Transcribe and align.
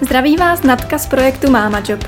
Zdraví 0.00 0.36
vás 0.36 0.62
Natka 0.62 0.98
z 0.98 1.06
projektu 1.06 1.50
Mama 1.50 1.82
Job. 1.88 2.04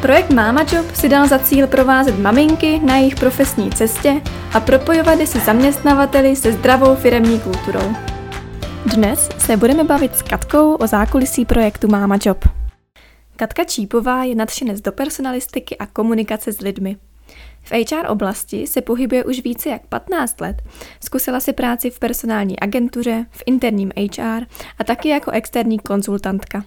Projekt 0.00 0.30
Mama 0.30 0.62
Job 0.72 0.94
si 0.94 1.08
dal 1.08 1.28
za 1.28 1.38
cíl 1.38 1.66
provázet 1.66 2.18
maminky 2.18 2.78
na 2.78 2.96
jejich 2.96 3.14
profesní 3.14 3.70
cestě 3.70 4.20
a 4.54 4.60
propojovat 4.60 5.20
je 5.20 5.26
se 5.26 5.40
zaměstnavateli 5.40 6.36
se 6.36 6.52
zdravou 6.52 6.94
firemní 6.94 7.40
kulturou. 7.40 7.94
Dnes 8.94 9.28
se 9.38 9.56
budeme 9.56 9.84
bavit 9.84 10.16
s 10.16 10.22
Katkou 10.22 10.74
o 10.74 10.86
zákulisí 10.86 11.44
projektu 11.44 11.88
Mama 11.88 12.18
Job. 12.24 12.44
Katka 13.36 13.64
Čípová 13.64 14.24
je 14.24 14.34
nadšenec 14.34 14.80
do 14.80 14.92
personalistiky 14.92 15.78
a 15.78 15.86
komunikace 15.86 16.52
s 16.52 16.60
lidmi. 16.60 16.96
V 17.62 17.72
HR 17.72 18.06
oblasti 18.08 18.66
se 18.66 18.80
pohybuje 18.80 19.24
už 19.24 19.42
více 19.42 19.68
jak 19.68 19.86
15 19.86 20.40
let. 20.40 20.62
Zkusila 21.04 21.40
si 21.40 21.52
práci 21.52 21.90
v 21.90 21.98
personální 21.98 22.60
agentuře, 22.60 23.26
v 23.30 23.42
interním 23.46 23.92
HR 23.96 24.46
a 24.78 24.84
taky 24.84 25.08
jako 25.08 25.30
externí 25.30 25.78
konzultantka. 25.78 26.64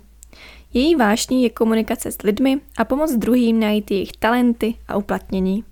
Její 0.77 0.95
vášní 0.95 1.43
je 1.43 1.49
komunikace 1.49 2.11
s 2.11 2.21
lidmi 2.21 2.61
a 2.77 2.85
pomoc 2.85 3.16
druhým 3.16 3.59
najít 3.59 3.91
jejich 3.91 4.11
talenty 4.11 4.75
a 4.88 4.97
uplatnění. 4.97 5.63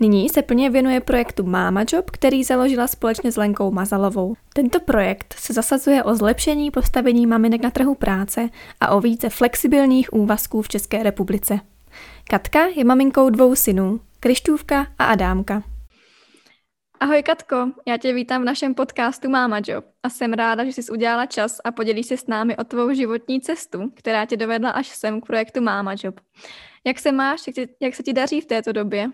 Nyní 0.00 0.28
se 0.28 0.42
plně 0.42 0.70
věnuje 0.70 1.00
projektu 1.00 1.46
Mama 1.46 1.84
Job, 1.92 2.10
který 2.10 2.44
založila 2.44 2.86
společně 2.86 3.32
s 3.32 3.36
Lenkou 3.36 3.70
Mazalovou. 3.70 4.34
Tento 4.54 4.80
projekt 4.80 5.34
se 5.38 5.52
zasazuje 5.52 6.04
o 6.04 6.14
zlepšení 6.14 6.70
postavení 6.70 7.26
maminek 7.26 7.62
na 7.62 7.70
trhu 7.70 7.94
práce 7.94 8.48
a 8.80 8.90
o 8.90 9.00
více 9.00 9.28
flexibilních 9.28 10.12
úvazků 10.12 10.62
v 10.62 10.68
České 10.68 11.02
republice. 11.02 11.60
Katka 12.30 12.66
je 12.66 12.84
maminkou 12.84 13.30
dvou 13.30 13.54
synů, 13.54 14.00
Krištůvka 14.20 14.86
a 14.98 15.04
Adámka. 15.04 15.62
Ahoj 17.00 17.22
Katko, 17.22 17.70
já 17.86 17.96
tě 17.96 18.12
vítám 18.12 18.42
v 18.42 18.44
našem 18.44 18.74
podcastu 18.74 19.28
Mama 19.28 19.60
Job 19.66 19.84
a 20.02 20.08
jsem 20.08 20.32
ráda, 20.32 20.64
že 20.64 20.72
jsi 20.72 20.92
udělala 20.92 21.26
čas 21.26 21.60
a 21.64 21.72
podělíš 21.72 22.06
se 22.06 22.16
s 22.16 22.26
námi 22.26 22.56
o 22.56 22.64
tvou 22.64 22.92
životní 22.92 23.40
cestu, 23.40 23.92
která 23.94 24.24
tě 24.24 24.36
dovedla 24.36 24.70
až 24.70 24.88
sem 24.88 25.20
k 25.20 25.26
projektu 25.26 25.60
Mama 25.60 25.94
Job. 26.04 26.20
Jak 26.84 26.98
se 26.98 27.12
máš, 27.12 27.46
jak, 27.46 27.54
tě, 27.54 27.68
jak 27.80 27.94
se 27.94 28.02
ti 28.02 28.12
daří 28.12 28.40
v 28.40 28.46
této 28.46 28.72
době? 28.72 29.10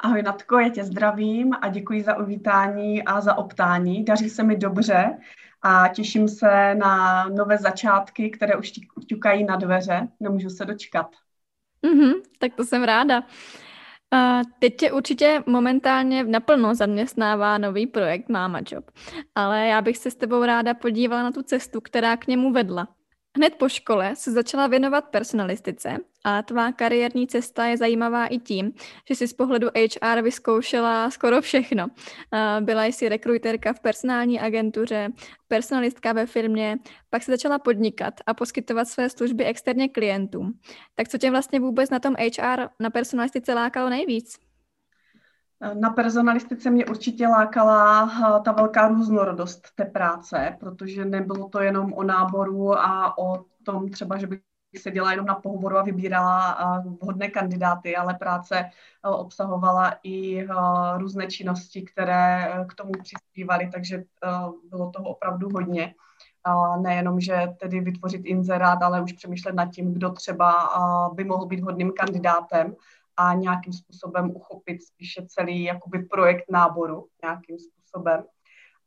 Ahoj 0.00 0.22
Natko, 0.22 0.58
já 0.58 0.68
tě 0.68 0.84
zdravím 0.84 1.54
a 1.60 1.68
děkuji 1.68 2.02
za 2.02 2.16
uvítání 2.16 3.04
a 3.04 3.20
za 3.20 3.34
optání. 3.34 4.04
Daří 4.04 4.30
se 4.30 4.42
mi 4.42 4.56
dobře 4.56 5.18
a 5.62 5.88
těším 5.88 6.28
se 6.28 6.74
na 6.74 7.24
nové 7.28 7.58
začátky, 7.58 8.30
které 8.30 8.56
už 8.56 8.72
ťukají 9.06 9.44
na 9.44 9.56
dveře. 9.56 10.08
Nemůžu 10.20 10.50
se 10.50 10.64
dočkat. 10.64 11.06
Mm-hmm, 11.86 12.12
tak 12.38 12.54
to 12.54 12.64
jsem 12.64 12.82
ráda. 12.82 13.22
Uh, 14.12 14.42
teď 14.58 14.76
tě 14.76 14.92
určitě 14.92 15.42
momentálně 15.46 16.24
naplno 16.24 16.74
zaměstnává 16.74 17.58
nový 17.58 17.86
projekt 17.86 18.28
Mama 18.28 18.60
Job, 18.70 18.90
ale 19.34 19.66
já 19.66 19.82
bych 19.82 19.96
se 19.96 20.10
s 20.10 20.14
tebou 20.14 20.44
ráda 20.44 20.74
podívala 20.74 21.22
na 21.22 21.32
tu 21.32 21.42
cestu, 21.42 21.80
která 21.80 22.16
k 22.16 22.26
němu 22.26 22.52
vedla. 22.52 22.88
Hned 23.36 23.54
po 23.54 23.68
škole 23.68 24.16
se 24.16 24.32
začala 24.32 24.66
věnovat 24.66 25.08
personalistice 25.08 25.96
a 26.24 26.42
tvá 26.42 26.72
kariérní 26.72 27.26
cesta 27.26 27.66
je 27.66 27.76
zajímavá 27.76 28.26
i 28.26 28.38
tím, 28.38 28.72
že 29.08 29.14
jsi 29.14 29.28
z 29.28 29.32
pohledu 29.32 29.68
HR 29.76 30.22
vyzkoušela 30.22 31.10
skoro 31.10 31.40
všechno. 31.40 31.86
Byla 32.60 32.84
jsi 32.84 33.08
rekruterka 33.08 33.72
v 33.72 33.80
personální 33.80 34.40
agentuře, 34.40 35.08
personalistka 35.48 36.12
ve 36.12 36.26
firmě, 36.26 36.78
pak 37.10 37.22
se 37.22 37.32
začala 37.32 37.58
podnikat 37.58 38.14
a 38.26 38.34
poskytovat 38.34 38.88
své 38.88 39.10
služby 39.10 39.44
externě 39.44 39.88
klientům. 39.88 40.52
Tak 40.94 41.08
co 41.08 41.18
tě 41.18 41.30
vlastně 41.30 41.60
vůbec 41.60 41.90
na 41.90 41.98
tom 41.98 42.14
HR, 42.14 42.68
na 42.80 42.90
personalistice 42.90 43.54
lákalo 43.54 43.90
nejvíc? 43.90 44.51
Na 45.74 45.90
personalistice 45.90 46.70
mě 46.70 46.86
určitě 46.86 47.28
lákala 47.28 48.10
eh, 48.10 48.40
ta 48.44 48.52
velká 48.52 48.88
různorodost 48.88 49.68
té 49.74 49.84
práce, 49.84 50.56
protože 50.60 51.04
nebylo 51.04 51.48
to 51.48 51.60
jenom 51.60 51.92
o 51.92 52.02
náboru 52.02 52.78
a 52.78 53.18
o 53.18 53.44
tom 53.62 53.88
třeba, 53.88 54.18
že 54.18 54.26
bych 54.26 54.40
seděla 54.78 55.10
jenom 55.10 55.26
na 55.26 55.34
pohovoru 55.34 55.76
a 55.76 55.82
vybírala 55.82 56.58
eh, 56.60 56.88
vhodné 57.02 57.28
kandidáty, 57.28 57.96
ale 57.96 58.14
práce 58.14 58.58
eh, 58.58 59.08
obsahovala 59.08 59.94
i 60.02 60.46
různé 60.96 61.26
činnosti, 61.26 61.82
které 61.82 62.52
k 62.68 62.74
tomu 62.74 62.92
přispívaly, 63.02 63.70
takže 63.72 64.04
bylo 64.70 64.90
toho 64.90 65.08
opravdu 65.08 65.48
hodně. 65.52 65.94
Nejenom, 66.80 67.20
že 67.20 67.48
tedy 67.60 67.80
vytvořit 67.80 68.22
inzerát, 68.24 68.82
ale 68.82 69.02
už 69.02 69.12
přemýšlet 69.12 69.54
nad 69.54 69.66
tím, 69.66 69.94
kdo 69.94 70.10
třeba 70.10 70.68
by 71.14 71.24
mohl 71.24 71.46
být 71.46 71.60
hodným 71.60 71.92
kandidátem 71.92 72.74
a 73.16 73.34
nějakým 73.34 73.72
způsobem 73.72 74.30
uchopit 74.30 74.82
spíše 74.82 75.26
celý 75.28 75.64
jakoby 75.64 76.02
projekt 76.02 76.44
náboru 76.50 77.06
nějakým 77.22 77.56
způsobem. 77.58 78.24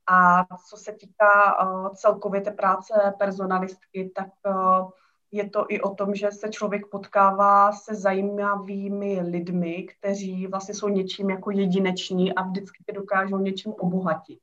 A 0.08 0.46
co 0.70 0.78
se 0.78 0.92
týká 0.92 1.64
uh, 1.64 1.90
celkově 1.94 2.42
té 2.42 2.52
práce 2.52 2.94
personalistky, 3.20 4.12
tak 4.16 4.28
uh, 4.48 4.90
je 5.32 5.50
to 5.50 5.66
i 5.70 5.82
o 5.82 5.96
tom, 5.96 6.16
že 6.16 6.32
se 6.32 6.50
člověk 6.50 6.90
potkává 6.92 7.72
se 7.72 7.96
zajímavými 7.96 9.22
lidmi, 9.22 9.84
kteří 9.84 10.48
vlastně 10.48 10.74
jsou 10.74 10.88
něčím 10.88 11.30
jako 11.30 11.52
jedineční 11.52 12.36
a 12.36 12.44
vždycky 12.44 12.84
dokážou 12.94 13.38
něčím 13.38 13.74
obohatit. 13.74 14.40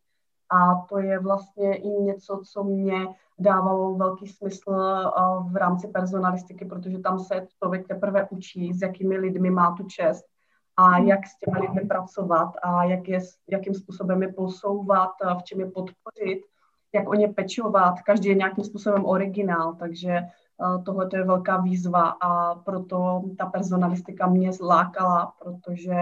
A 0.53 0.75
to 0.89 0.99
je 0.99 1.19
vlastně 1.19 1.77
i 1.77 1.89
něco, 1.89 2.41
co 2.53 2.65
mě 2.65 3.07
dávalo 3.39 3.95
velký 3.95 4.27
smysl 4.29 4.73
v 5.51 5.57
rámci 5.57 5.89
personalistiky, 5.89 6.65
protože 6.65 6.99
tam 6.99 7.19
se 7.19 7.47
člověk 7.59 7.89
teprve 7.89 8.29
učí, 8.31 8.73
s 8.73 8.83
jakými 8.83 9.17
lidmi 9.17 9.51
má 9.51 9.75
tu 9.77 9.83
čest 9.83 10.25
a 10.77 10.99
jak 10.99 11.27
s 11.27 11.39
těmi 11.39 11.59
lidmi 11.59 11.81
pracovat 11.81 12.53
a 12.63 12.85
jak 12.85 13.09
je, 13.09 13.19
jakým 13.51 13.75
způsobem 13.75 14.23
je 14.23 14.33
posouvat, 14.33 15.11
v 15.41 15.43
čem 15.43 15.61
je 15.61 15.67
podpořit, 15.67 16.43
jak 16.95 17.09
o 17.09 17.15
ně 17.15 17.29
pečovat. 17.29 17.95
Každý 18.07 18.29
je 18.29 18.35
nějakým 18.35 18.65
způsobem 18.65 19.05
originál, 19.05 19.75
takže 19.75 20.21
tohle 20.85 21.09
je 21.13 21.25
velká 21.25 21.57
výzva 21.57 22.09
a 22.23 22.55
proto 22.55 23.23
ta 23.39 23.47
personalistika 23.47 24.27
mě 24.27 24.53
zlákala, 24.53 25.33
protože 25.43 25.95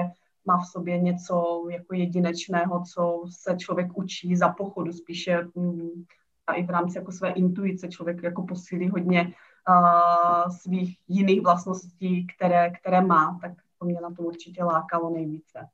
má 0.47 0.59
v 0.59 0.67
sobě 0.67 0.99
něco 0.99 1.67
jako 1.71 1.95
jedinečného, 1.95 2.83
co 2.95 3.23
se 3.31 3.57
člověk 3.57 3.99
učí 3.99 4.37
za 4.37 4.49
pochodu, 4.49 4.93
spíše 4.93 5.49
mm, 5.55 6.05
a 6.47 6.53
i 6.53 6.63
v 6.63 6.71
rámci 6.71 6.99
jako 6.99 7.13
své 7.13 7.31
intuice 7.31 7.89
člověk 7.89 8.23
jako 8.23 8.43
posílí 8.43 8.89
hodně 8.89 9.35
uh, 9.69 10.57
svých 10.57 10.99
jiných 11.09 11.41
vlastností, 11.41 12.27
které, 12.37 12.71
které 12.71 13.01
má, 13.01 13.39
tak 13.41 13.53
to 13.79 13.85
mě 13.85 14.01
na 14.01 14.11
to 14.11 14.23
určitě 14.23 14.65
lákalo 14.65 15.11
nejvíce. 15.11 15.69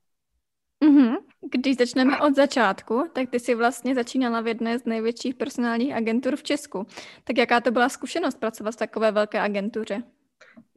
Mm-hmm. 0.85 1.17
Když 1.51 1.77
začneme 1.77 2.21
od 2.21 2.37
začátku, 2.37 3.05
tak 3.13 3.31
ty 3.31 3.41
jsi 3.41 3.55
vlastně 3.55 3.95
začínala 3.95 4.41
v 4.41 4.47
jedné 4.47 4.79
z 4.79 4.85
největších 4.85 5.35
personálních 5.35 5.95
agentur 5.95 6.37
v 6.37 6.43
Česku. 6.43 6.87
Tak 7.25 7.39
jaká 7.39 7.61
to 7.61 7.71
byla 7.71 7.89
zkušenost 7.89 8.41
pracovat 8.41 8.71
v 8.75 8.77
takové 8.77 9.13
velké 9.13 9.41
agentuře? 9.41 10.03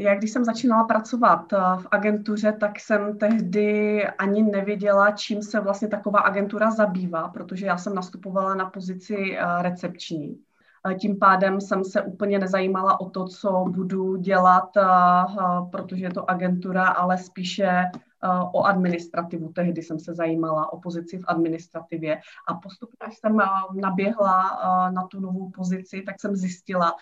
Já 0.01 0.15
když 0.15 0.31
jsem 0.31 0.45
začínala 0.45 0.83
pracovat 0.83 1.53
eh, 1.53 1.57
v 1.57 1.87
agentuře, 1.91 2.51
tak 2.51 2.79
jsem 2.79 3.17
tehdy 3.17 4.03
ani 4.07 4.43
nevěděla, 4.43 5.11
čím 5.11 5.41
se 5.41 5.59
vlastně 5.59 5.87
taková 5.87 6.19
agentura 6.19 6.71
zabývá, 6.71 7.27
protože 7.27 7.65
já 7.65 7.77
jsem 7.77 7.95
nastupovala 7.95 8.55
na 8.55 8.69
pozici 8.69 9.37
eh, 9.37 9.61
recepční. 9.61 10.39
Eh, 10.91 10.95
tím 10.95 11.19
pádem 11.19 11.61
jsem 11.61 11.83
se 11.83 12.01
úplně 12.01 12.39
nezajímala 12.39 12.99
o 12.99 13.09
to, 13.09 13.25
co 13.25 13.65
budu 13.69 14.15
dělat, 14.15 14.69
protože 15.71 16.05
je 16.05 16.13
to 16.13 16.29
agentura, 16.29 16.87
ale 16.87 17.17
spíše 17.17 17.83
o 18.53 18.63
administrativu. 18.63 19.49
Tehdy 19.49 19.83
jsem 19.83 19.99
se 19.99 20.15
zajímala 20.15 20.73
o 20.73 20.79
pozici 20.79 21.17
v 21.17 21.23
administrativě 21.27 22.19
a 22.47 22.53
postupně, 22.53 22.97
až 22.99 23.17
jsem 23.17 23.37
naběhla 23.81 24.59
na 24.93 25.07
tu 25.07 25.19
novou 25.19 25.49
pozici, 25.49 26.01
tak 26.01 26.21
jsem 26.21 26.35
zjistila, 26.35 26.93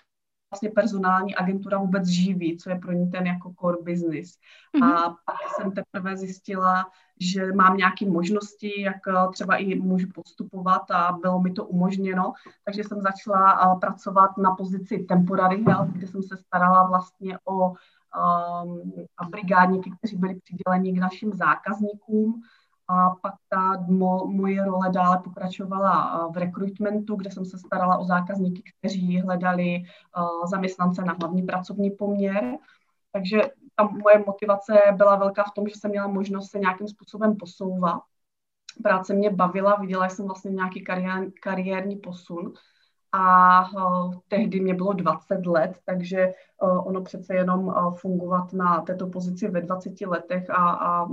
vlastně 0.51 0.69
personální 0.69 1.35
agentura 1.35 1.77
vůbec 1.77 2.07
živí, 2.07 2.57
co 2.57 2.69
je 2.69 2.75
pro 2.75 2.91
ní 2.91 3.11
ten 3.11 3.27
jako 3.27 3.53
core 3.59 3.77
business. 3.81 4.37
Mm-hmm. 4.75 4.93
A 4.93 5.09
pak 5.09 5.35
jsem 5.55 5.71
teprve 5.71 6.17
zjistila, 6.17 6.85
že 7.19 7.53
mám 7.53 7.77
nějaké 7.77 8.05
možnosti, 8.05 8.81
jak 8.81 9.07
eh, 9.07 9.13
třeba 9.33 9.55
i 9.55 9.75
můžu 9.75 10.07
postupovat 10.15 10.91
a 10.91 11.11
bylo 11.21 11.41
mi 11.41 11.51
to 11.51 11.65
umožněno, 11.65 12.33
takže 12.65 12.83
jsem 12.83 13.01
začala 13.01 13.51
eh, 13.51 13.79
pracovat 13.79 14.37
na 14.37 14.55
pozici 14.55 14.97
temporary 14.97 15.63
health, 15.67 15.89
kde 15.89 16.07
jsem 16.07 16.23
se 16.23 16.37
starala 16.37 16.87
vlastně 16.87 17.37
o 17.45 17.69
um, 17.69 19.29
brigádníky, 19.29 19.91
kteří 19.97 20.17
byli 20.17 20.35
přiděleni 20.35 20.93
k 20.93 21.01
našim 21.01 21.33
zákazníkům 21.33 22.41
a 22.87 23.09
pak 23.21 23.33
ta 23.49 23.85
mo, 23.87 24.27
moje 24.27 24.65
role 24.65 24.89
dále 24.89 25.19
pokračovala 25.23 26.27
v 26.27 26.37
rekrutmentu, 26.37 27.15
kde 27.15 27.31
jsem 27.31 27.45
se 27.45 27.57
starala 27.57 27.97
o 27.97 28.05
zákazníky, 28.05 28.63
kteří 28.79 29.19
hledali 29.19 29.83
uh, 30.17 30.49
zaměstnance 30.49 31.01
na 31.01 31.15
hlavní 31.19 31.41
pracovní 31.41 31.91
poměr. 31.91 32.57
Takže 33.11 33.41
ta 33.75 33.83
moje 33.83 34.23
motivace 34.27 34.73
byla 34.91 35.15
velká 35.15 35.43
v 35.43 35.53
tom, 35.55 35.67
že 35.67 35.75
jsem 35.75 35.91
měla 35.91 36.07
možnost 36.07 36.49
se 36.51 36.59
nějakým 36.59 36.87
způsobem 36.87 37.35
posouvat. 37.35 38.01
Práce 38.83 39.13
mě 39.13 39.29
bavila, 39.29 39.75
viděla 39.75 40.09
jsem 40.09 40.25
vlastně 40.25 40.51
nějaký 40.51 40.83
kariér, 40.83 41.31
kariérní 41.41 41.95
posun 41.95 42.53
a 43.11 43.61
uh, 43.71 44.13
tehdy 44.27 44.59
mě 44.59 44.73
bylo 44.73 44.93
20 44.93 45.45
let, 45.45 45.79
takže 45.85 46.33
ono 46.59 47.01
přece 47.01 47.35
jenom 47.35 47.73
fungovat 47.95 48.53
na 48.53 48.81
této 48.81 49.07
pozici 49.07 49.47
ve 49.47 49.61
20 49.61 50.01
letech 50.01 50.49
a, 50.49 50.69
a 50.69 51.07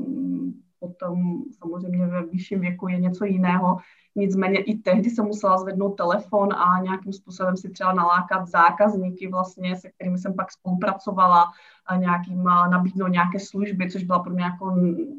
potom 0.88 1.42
samozřejmě 1.58 2.06
ve 2.06 2.22
vyšším 2.22 2.60
věku 2.60 2.88
je 2.88 3.00
něco 3.00 3.25
jiného, 3.25 3.76
Nicméně 4.16 4.62
i 4.62 4.78
tehdy 4.78 5.10
jsem 5.10 5.25
musela 5.25 5.58
zvednout 5.58 5.96
telefon 5.96 6.52
a 6.52 6.82
nějakým 6.82 7.12
způsobem 7.12 7.56
si 7.56 7.70
třeba 7.70 7.92
nalákat 7.92 8.48
zákazníky 8.48 9.28
vlastně, 9.28 9.76
se 9.76 9.90
kterými 9.90 10.19
jsem 10.19 10.34
pak 10.34 10.52
spolupracovala 10.52 11.44
a 11.86 11.96
nějakým, 11.96 12.44
nabídnout 12.44 13.08
nějaké 13.08 13.40
služby, 13.40 13.90
což 13.90 14.04
byla 14.04 14.19
pro 14.19 14.32
mě 14.32 14.44
jako, 14.44 14.76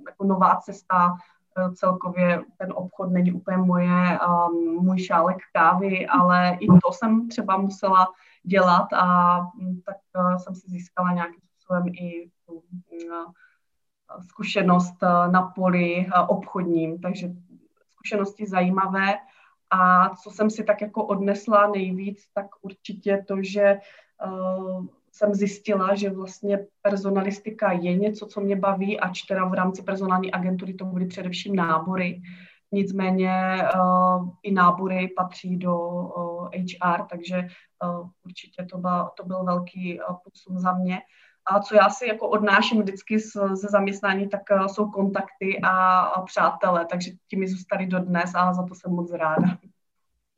jako 0.08 0.24
nová 0.24 0.56
cesta 0.56 1.16
e, 1.58 1.76
celkově 1.76 2.44
ten 2.58 2.74
obchod 2.76 3.12
není 3.12 3.34
úplně 3.34 3.58
moje, 3.58 4.20
um, 4.28 4.84
můj 4.84 5.00
šálek 5.00 5.38
kávy, 5.54 6.08
ale 6.08 6.58
i 6.60 6.68
to 6.68 6.92
jsem 6.92 7.28
třeba 7.28 7.58
musela 7.58 8.08
dělat 8.44 8.94
a 8.94 9.40
tak 9.86 9.98
uh, 10.18 10.36
jsem 10.36 10.56
si 10.56 10.70
získala 10.70 11.14
nějakým 11.14 11.42
způsobem 11.42 11.88
i 11.88 12.30
tu 12.46 12.54
uh, 12.54 13.32
zkušenost 14.30 14.96
uh, 15.04 15.32
na 15.32 15.42
poli 15.42 16.06
uh, 16.06 16.30
obchodním, 16.30 17.00
takže 17.02 17.30
zkušenosti 17.94 18.46
zajímavé. 18.48 19.16
A 19.72 20.10
co 20.16 20.32
jsem 20.32 20.50
si 20.50 20.64
tak 20.64 20.82
jako 20.82 21.06
odnesla 21.06 21.68
nejvíc, 21.68 22.24
tak 22.34 22.46
určitě 22.62 23.24
to, 23.28 23.36
že 23.42 23.80
uh, 24.26 24.86
jsem 25.12 25.34
zjistila, 25.34 25.96
že 25.96 26.10
vlastně 26.10 26.60
personalistika 26.82 27.72
je 27.72 27.96
něco, 27.96 28.26
co 28.26 28.42
mě 28.42 28.56
baví, 28.56 29.00
ač 29.00 29.22
teda 29.22 29.46
v 29.46 29.54
rámci 29.54 29.84
personální 29.84 30.32
agentury 30.32 30.74
to 30.74 30.86
byly 30.86 31.06
především 31.06 31.56
nábory. 31.56 32.22
Nicméně 32.72 33.58
uh, 33.76 34.30
i 34.44 34.52
nábory 34.52 35.08
patří 35.08 35.58
do 35.58 35.76
uh, 35.80 36.50
HR, 36.52 37.02
takže 37.10 37.48
uh, 37.84 38.10
určitě 38.26 38.66
to, 38.72 38.78
byl, 38.78 39.10
to 39.18 39.26
byl 39.26 39.44
velký 39.44 40.00
uh, 40.00 40.16
posun 40.24 40.60
za 40.60 40.74
mě. 40.74 41.00
A 41.52 41.60
co 41.60 41.76
já 41.76 41.90
si 41.90 42.08
jako 42.08 42.30
odnáším 42.30 42.82
vždycky 42.82 43.20
ze 43.54 43.68
zaměstnání, 43.70 44.30
tak 44.30 44.42
uh, 44.52 44.68
jsou 44.68 44.90
kontakty 44.92 45.60
a, 45.64 46.00
a 46.00 46.22
přátelé, 46.22 46.86
takže 46.86 47.12
ti 47.28 47.36
mi 47.36 47.48
zůstali 47.48 47.86
dodnes 47.86 48.32
a 48.36 48.54
za 48.54 48.64
to 48.64 48.76
jsem 48.76 48.92
moc 48.92 49.12
ráda. 49.12 49.58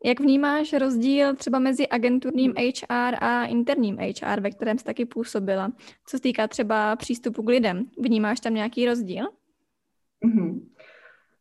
Jak 0.03 0.19
vnímáš 0.19 0.73
rozdíl 0.73 1.35
třeba 1.35 1.59
mezi 1.59 1.87
agenturním 1.87 2.53
HR 2.57 3.15
a 3.23 3.45
interním 3.45 3.97
HR, 3.97 4.39
ve 4.39 4.51
kterém 4.51 4.77
jsi 4.77 4.85
taky 4.85 5.05
působila? 5.05 5.71
Co 6.05 6.17
se 6.17 6.21
týká 6.21 6.47
třeba 6.47 6.95
přístupu 6.95 7.43
k 7.43 7.49
lidem, 7.49 7.85
vnímáš 8.03 8.39
tam 8.39 8.53
nějaký 8.53 8.85
rozdíl? 8.85 9.25
Mm-hmm. 10.25 10.61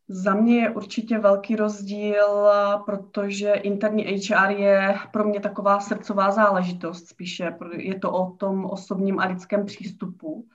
Za 0.09 0.35
mě 0.35 0.61
je 0.61 0.71
určitě 0.71 1.19
velký 1.19 1.57
rozdíl, 1.57 2.49
protože 2.87 3.53
interní 3.53 4.05
HR 4.05 4.51
je 4.51 4.95
pro 5.13 5.25
mě 5.25 5.41
taková 5.41 5.81
srdcová 5.81 6.31
záležitost 6.31 7.09
spíše. 7.09 7.57
Je 7.73 7.99
to 7.99 8.13
o 8.13 8.31
tom 8.31 8.65
osobním 8.65 9.21
a 9.21 9.27
lidském 9.27 9.65
přístupu, 9.65 10.47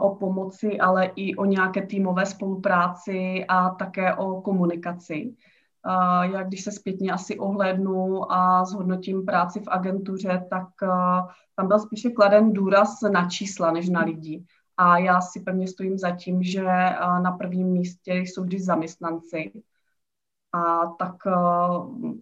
o 0.00 0.14
pomoci, 0.14 0.80
ale 0.80 1.10
i 1.16 1.36
o 1.36 1.44
nějaké 1.44 1.86
týmové 1.86 2.26
spolupráci 2.26 3.44
a 3.48 3.70
také 3.70 4.14
o 4.14 4.40
komunikaci. 4.40 5.34
Já 6.22 6.42
když 6.42 6.64
se 6.64 6.72
zpětně 6.72 7.12
asi 7.12 7.38
ohlédnu 7.38 8.32
a 8.32 8.64
zhodnotím 8.64 9.24
práci 9.24 9.60
v 9.60 9.68
agentuře, 9.68 10.46
tak 10.50 10.68
tam 11.56 11.68
byl 11.68 11.78
spíše 11.78 12.10
kladen 12.10 12.52
důraz 12.52 13.00
na 13.12 13.28
čísla 13.28 13.70
než 13.70 13.88
na 13.88 14.00
lidi. 14.00 14.44
A 14.76 14.98
já 14.98 15.20
si 15.20 15.40
pevně 15.40 15.68
stojím 15.68 15.98
za 15.98 16.10
tím, 16.10 16.42
že 16.42 16.64
na 17.22 17.32
prvním 17.38 17.66
místě 17.66 18.14
jsou 18.14 18.42
vždy 18.42 18.60
zaměstnanci. 18.60 19.62
A 20.52 20.86
tak 20.86 21.14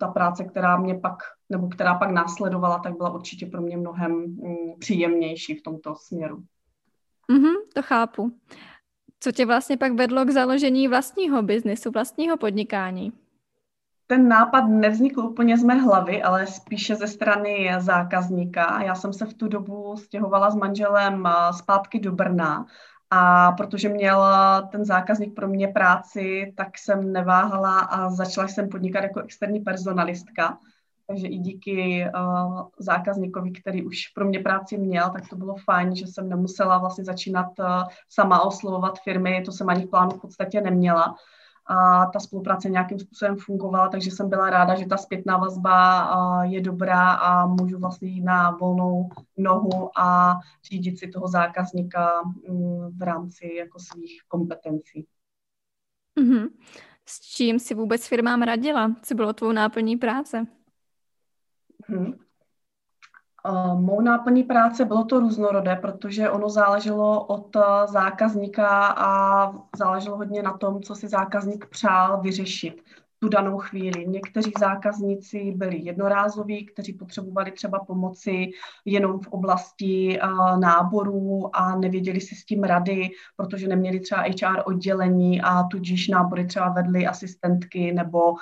ta 0.00 0.08
práce, 0.08 0.44
která 0.44 0.76
mě 0.76 0.94
pak, 0.94 1.16
nebo 1.48 1.68
která 1.68 1.94
pak 1.94 2.10
následovala, 2.10 2.78
tak 2.78 2.96
byla 2.96 3.10
určitě 3.10 3.46
pro 3.46 3.60
mě 3.60 3.76
mnohem 3.76 4.12
mm, 4.12 4.78
příjemnější 4.78 5.54
v 5.54 5.62
tomto 5.62 5.94
směru. 5.94 6.44
Mm-hmm, 7.30 7.54
to 7.74 7.82
chápu. 7.82 8.32
Co 9.20 9.32
tě 9.32 9.46
vlastně 9.46 9.76
pak 9.76 9.92
vedlo 9.92 10.24
k 10.24 10.30
založení 10.30 10.88
vlastního 10.88 11.42
biznesu, 11.42 11.90
vlastního 11.90 12.36
podnikání? 12.36 13.12
Ten 14.12 14.28
nápad 14.28 14.60
nevznikl 14.60 15.20
úplně 15.20 15.58
z 15.58 15.64
mé 15.64 15.74
hlavy, 15.74 16.22
ale 16.22 16.46
spíše 16.46 16.94
ze 16.94 17.06
strany 17.06 17.70
zákazníka. 17.78 18.82
Já 18.82 18.94
jsem 18.94 19.12
se 19.12 19.26
v 19.26 19.34
tu 19.34 19.48
dobu 19.48 19.96
stěhovala 19.96 20.50
s 20.50 20.54
manželem 20.54 21.28
zpátky 21.50 22.00
do 22.00 22.12
Brna 22.12 22.66
a 23.10 23.52
protože 23.52 23.88
měl 23.88 24.24
ten 24.72 24.84
zákazník 24.84 25.34
pro 25.34 25.48
mě 25.48 25.68
práci, 25.68 26.52
tak 26.56 26.78
jsem 26.78 27.12
neváhala 27.12 27.80
a 27.80 28.10
začala 28.10 28.48
jsem 28.48 28.68
podnikat 28.68 29.02
jako 29.02 29.20
externí 29.20 29.60
personalistka. 29.60 30.58
Takže 31.06 31.26
i 31.26 31.38
díky 31.38 32.06
uh, 32.14 32.62
zákazníkovi, 32.78 33.50
který 33.50 33.84
už 33.84 34.08
pro 34.08 34.24
mě 34.24 34.38
práci 34.38 34.78
měl, 34.78 35.10
tak 35.10 35.28
to 35.28 35.36
bylo 35.36 35.54
fajn, 35.64 35.96
že 35.96 36.06
jsem 36.06 36.28
nemusela 36.28 36.78
vlastně 36.78 37.04
začínat 37.04 37.46
uh, 37.58 37.66
sama 38.08 38.40
oslovovat 38.40 38.98
firmy, 38.98 39.42
to 39.44 39.52
jsem 39.52 39.68
ani 39.68 39.84
v 39.84 39.90
plánu 39.90 40.10
v 40.10 40.20
podstatě 40.20 40.60
neměla 40.60 41.14
a 41.66 42.06
ta 42.06 42.20
spolupráce 42.20 42.70
nějakým 42.70 42.98
způsobem 42.98 43.36
fungovala, 43.36 43.88
takže 43.88 44.10
jsem 44.10 44.28
byla 44.28 44.50
ráda, 44.50 44.74
že 44.74 44.86
ta 44.86 44.96
zpětná 44.96 45.36
vazba 45.36 46.42
je 46.42 46.60
dobrá 46.60 47.10
a 47.10 47.46
můžu 47.46 47.78
vlastně 47.78 48.08
jít 48.08 48.24
na 48.24 48.50
volnou 48.50 49.08
nohu 49.36 49.98
a 49.98 50.38
řídit 50.64 50.98
si 50.98 51.08
toho 51.08 51.28
zákazníka 51.28 52.22
mm, 52.48 52.98
v 52.98 53.02
rámci 53.02 53.54
jako 53.58 53.78
svých 53.78 54.22
kompetencí. 54.28 55.06
Mm-hmm. 56.20 56.48
S 57.06 57.20
čím 57.20 57.58
si 57.58 57.74
vůbec 57.74 58.06
firmám 58.06 58.42
radila? 58.42 58.94
Co 59.02 59.14
bylo 59.14 59.32
tvou 59.32 59.52
náplní 59.52 59.96
práce? 59.96 60.46
Mm-hmm. 61.90 62.18
Uh, 63.48 63.80
mou 63.80 64.00
náplní 64.00 64.44
práce 64.44 64.84
bylo 64.84 65.04
to 65.04 65.20
různorodé, 65.20 65.76
protože 65.76 66.30
ono 66.30 66.50
záleželo 66.50 67.24
od 67.24 67.56
uh, 67.56 67.62
zákazníka 67.86 68.86
a 68.86 69.52
záleželo 69.76 70.16
hodně 70.16 70.42
na 70.42 70.56
tom, 70.58 70.82
co 70.82 70.94
si 70.94 71.08
zákazník 71.08 71.66
přál 71.66 72.20
vyřešit 72.20 72.82
tu 73.22 73.28
danou 73.28 73.58
chvíli. 73.58 74.06
Někteří 74.06 74.52
zákazníci 74.58 75.52
byli 75.56 75.78
jednorázoví, 75.78 76.66
kteří 76.66 76.92
potřebovali 76.92 77.52
třeba 77.52 77.78
pomoci 77.78 78.50
jenom 78.84 79.20
v 79.20 79.28
oblasti 79.28 80.18
náborů 80.60 81.56
a 81.56 81.76
nevěděli 81.76 82.20
si 82.20 82.34
s 82.34 82.44
tím 82.44 82.62
rady, 82.62 83.10
protože 83.36 83.68
neměli 83.68 84.00
třeba 84.00 84.22
HR 84.22 84.62
oddělení 84.64 85.42
a 85.42 85.62
tudíž 85.62 86.08
nábory 86.08 86.46
třeba 86.46 86.68
vedly 86.68 87.06
asistentky 87.06 87.92
nebo 87.92 88.34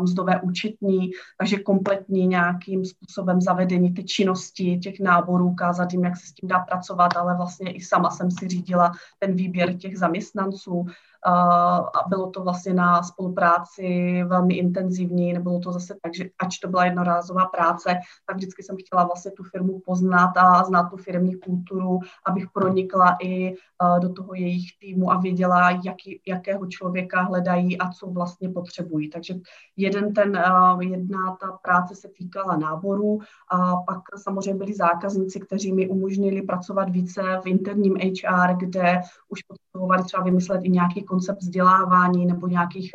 mzdové 0.00 0.40
účetní, 0.40 1.10
takže 1.38 1.58
kompletní 1.58 2.26
nějakým 2.26 2.84
způsobem 2.84 3.40
zavedení 3.40 3.94
té 3.94 4.02
činnosti 4.02 4.78
těch 4.78 5.00
náborů, 5.00 5.48
ukázat 5.48 5.92
jim, 5.92 6.04
jak 6.04 6.16
se 6.16 6.26
s 6.26 6.32
tím 6.32 6.48
dá 6.48 6.58
pracovat, 6.58 7.16
ale 7.16 7.36
vlastně 7.36 7.72
i 7.72 7.80
sama 7.80 8.10
jsem 8.10 8.30
si 8.30 8.48
řídila 8.48 8.92
ten 9.18 9.34
výběr 9.34 9.76
těch 9.76 9.98
zaměstnanců, 9.98 10.86
a 11.24 12.08
bylo 12.08 12.30
to 12.30 12.42
vlastně 12.42 12.74
na 12.74 13.02
spolupráci 13.02 14.11
velmi 14.24 14.54
intenzivní, 14.54 15.32
nebylo 15.32 15.60
to 15.60 15.72
zase 15.72 15.94
tak, 16.02 16.14
že 16.14 16.24
ač 16.38 16.58
to 16.58 16.68
byla 16.68 16.84
jednorázová 16.84 17.46
práce, 17.46 17.98
tak 18.26 18.36
vždycky 18.36 18.62
jsem 18.62 18.76
chtěla 18.76 19.04
vlastně 19.04 19.30
tu 19.30 19.42
firmu 19.42 19.80
poznat 19.86 20.32
a 20.36 20.64
znát 20.64 20.90
tu 20.90 20.96
firmní 20.96 21.34
kulturu, 21.34 21.98
abych 22.26 22.44
pronikla 22.54 23.16
i 23.22 23.54
do 24.00 24.12
toho 24.12 24.34
jejich 24.34 24.78
týmu 24.80 25.12
a 25.12 25.20
věděla, 25.20 25.70
jaký, 25.70 26.20
jakého 26.26 26.66
člověka 26.66 27.22
hledají 27.22 27.78
a 27.78 27.90
co 27.90 28.06
vlastně 28.06 28.48
potřebují. 28.48 29.10
Takže 29.10 29.34
jeden 29.76 30.14
ten, 30.14 30.42
jedna 30.80 31.36
ta 31.40 31.58
práce 31.62 31.94
se 31.94 32.08
týkala 32.08 32.56
náboru 32.56 33.18
a 33.48 33.76
pak 33.76 34.02
samozřejmě 34.22 34.54
byli 34.54 34.74
zákazníci, 34.74 35.40
kteří 35.40 35.72
mi 35.72 35.88
umožnili 35.88 36.42
pracovat 36.42 36.90
více 36.90 37.22
v 37.42 37.46
interním 37.46 37.96
HR, 37.96 38.56
kde 38.56 39.00
už 39.28 39.40
potřebovali 39.72 40.04
třeba 40.04 40.22
vymyslet 40.22 40.60
i 40.64 40.68
nějaký 40.68 41.02
koncept 41.02 41.40
vzdělávání 41.40 42.26
nebo 42.26 42.46
nějakých 42.46 42.92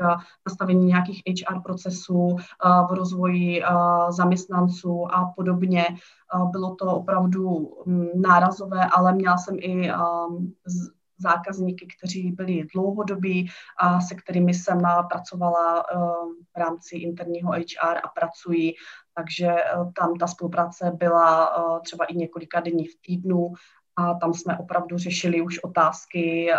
nastavení 0.48 0.86
nějakých 0.86 1.22
HR 1.28 1.62
procesů 1.62 2.36
v 2.90 2.94
rozvoji 2.94 3.64
zaměstnanců 4.10 5.08
a 5.12 5.34
podobně. 5.36 5.86
Bylo 6.52 6.76
to 6.76 6.86
opravdu 6.86 7.74
mm, 7.86 8.08
nárazové, 8.16 8.86
ale 8.96 9.14
měla 9.14 9.38
jsem 9.38 9.56
i 9.60 9.92
zákazníky, 11.20 11.88
kteří 11.98 12.32
byli 12.32 12.68
dlouhodobí 12.74 13.50
a 13.80 14.02
se 14.02 14.16
kterými 14.16 14.54
jsem 14.54 14.82
pracovala 15.10 15.84
v 16.56 16.58
rámci 16.58 16.98
interního 16.98 17.52
HR 17.52 17.98
a 18.04 18.08
pracují. 18.08 18.74
Takže 19.16 19.56
tam 20.00 20.16
ta 20.16 20.28
spolupráce 20.28 20.92
byla 20.94 21.52
třeba 21.84 22.06
i 22.06 22.16
několika 22.16 22.60
dní 22.60 22.86
v 22.86 23.02
týdnu 23.02 23.54
a 24.00 24.14
tam 24.14 24.34
jsme 24.34 24.58
opravdu 24.58 24.98
řešili 24.98 25.42
už 25.42 25.60
otázky, 25.60 26.50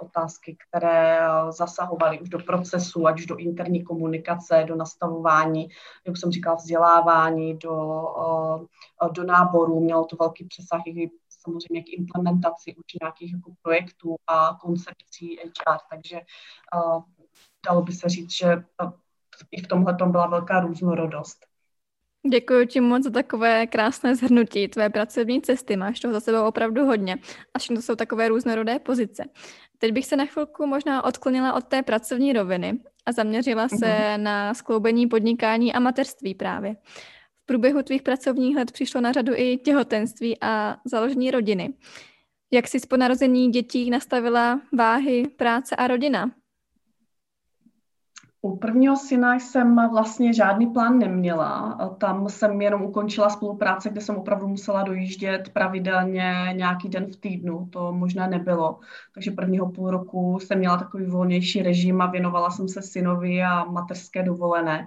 otázky, 0.00 0.56
které 0.68 1.20
zasahovaly 1.50 2.20
už 2.20 2.28
do 2.28 2.38
procesu, 2.38 3.06
ať 3.06 3.18
už 3.18 3.26
do 3.26 3.36
interní 3.36 3.84
komunikace, 3.84 4.64
do 4.68 4.76
nastavování, 4.76 5.68
jak 6.06 6.16
jsem 6.16 6.30
říkala, 6.30 6.56
vzdělávání, 6.56 7.58
do, 7.58 8.04
do 9.12 9.24
náboru. 9.24 9.80
Mělo 9.80 10.04
to 10.04 10.16
velký 10.16 10.44
přesah 10.44 10.80
i 10.86 11.10
samozřejmě 11.28 11.82
k 11.82 11.88
implementaci 11.88 12.74
už 12.74 12.84
nějakých 13.02 13.32
jako 13.32 13.52
projektů 13.62 14.16
a 14.26 14.58
koncepcí 14.60 15.38
HR, 15.38 15.78
takže 15.90 16.20
dalo 17.66 17.82
by 17.82 17.92
se 17.92 18.08
říct, 18.08 18.32
že 18.32 18.64
i 19.50 19.62
v 19.62 19.66
tomhle 19.66 19.96
byla 20.06 20.26
velká 20.26 20.60
různorodost. 20.60 21.47
Děkuji 22.26 22.66
ti 22.66 22.80
moc 22.80 23.02
za 23.02 23.10
takové 23.10 23.66
krásné 23.66 24.14
zhrnutí 24.14 24.68
tvé 24.68 24.90
pracovní 24.90 25.42
cesty. 25.42 25.76
Máš 25.76 26.00
toho 26.00 26.14
za 26.14 26.20
sebou 26.20 26.46
opravdu 26.46 26.84
hodně 26.84 27.16
a 27.54 27.58
všechno 27.58 27.76
to 27.76 27.82
jsou 27.82 27.94
takové 27.94 28.28
různorodé 28.28 28.78
pozice. 28.78 29.24
Teď 29.78 29.92
bych 29.92 30.06
se 30.06 30.16
na 30.16 30.26
chvilku 30.26 30.66
možná 30.66 31.04
odklonila 31.04 31.52
od 31.52 31.64
té 31.64 31.82
pracovní 31.82 32.32
roviny 32.32 32.78
a 33.06 33.12
zaměřila 33.12 33.68
se 33.68 33.76
mm-hmm. 33.76 34.22
na 34.22 34.54
skloubení 34.54 35.06
podnikání 35.06 35.74
a 35.74 35.80
mateřství 35.80 36.34
právě. 36.34 36.76
V 37.42 37.46
průběhu 37.46 37.82
tvých 37.82 38.02
pracovních 38.02 38.56
let 38.56 38.72
přišlo 38.72 39.00
na 39.00 39.12
řadu 39.12 39.32
i 39.36 39.56
těhotenství 39.56 40.36
a 40.40 40.76
založení 40.84 41.30
rodiny. 41.30 41.74
Jak 42.52 42.68
jsi 42.68 42.78
po 42.88 42.96
narození 42.96 43.50
dětí 43.50 43.90
nastavila 43.90 44.60
váhy, 44.72 45.28
práce 45.36 45.76
a 45.76 45.86
rodina? 45.86 46.30
U 48.42 48.56
prvního 48.56 48.96
syna 48.96 49.34
jsem 49.34 49.88
vlastně 49.90 50.32
žádný 50.32 50.66
plán 50.66 50.98
neměla. 50.98 51.78
Tam 51.98 52.28
jsem 52.28 52.60
jenom 52.60 52.82
ukončila 52.82 53.30
spolupráce, 53.30 53.90
kde 53.90 54.00
jsem 54.00 54.16
opravdu 54.16 54.48
musela 54.48 54.82
dojíždět 54.82 55.48
pravidelně 55.48 56.32
nějaký 56.52 56.88
den 56.88 57.06
v 57.06 57.16
týdnu. 57.16 57.68
To 57.72 57.92
možná 57.92 58.26
nebylo. 58.26 58.78
Takže 59.14 59.30
prvního 59.30 59.70
půl 59.70 59.90
roku 59.90 60.38
jsem 60.38 60.58
měla 60.58 60.76
takový 60.76 61.06
volnější 61.06 61.62
režim 61.62 62.00
a 62.00 62.06
věnovala 62.06 62.50
jsem 62.50 62.68
se 62.68 62.82
synovi 62.82 63.42
a 63.42 63.64
mateřské 63.64 64.22
dovolené. 64.22 64.86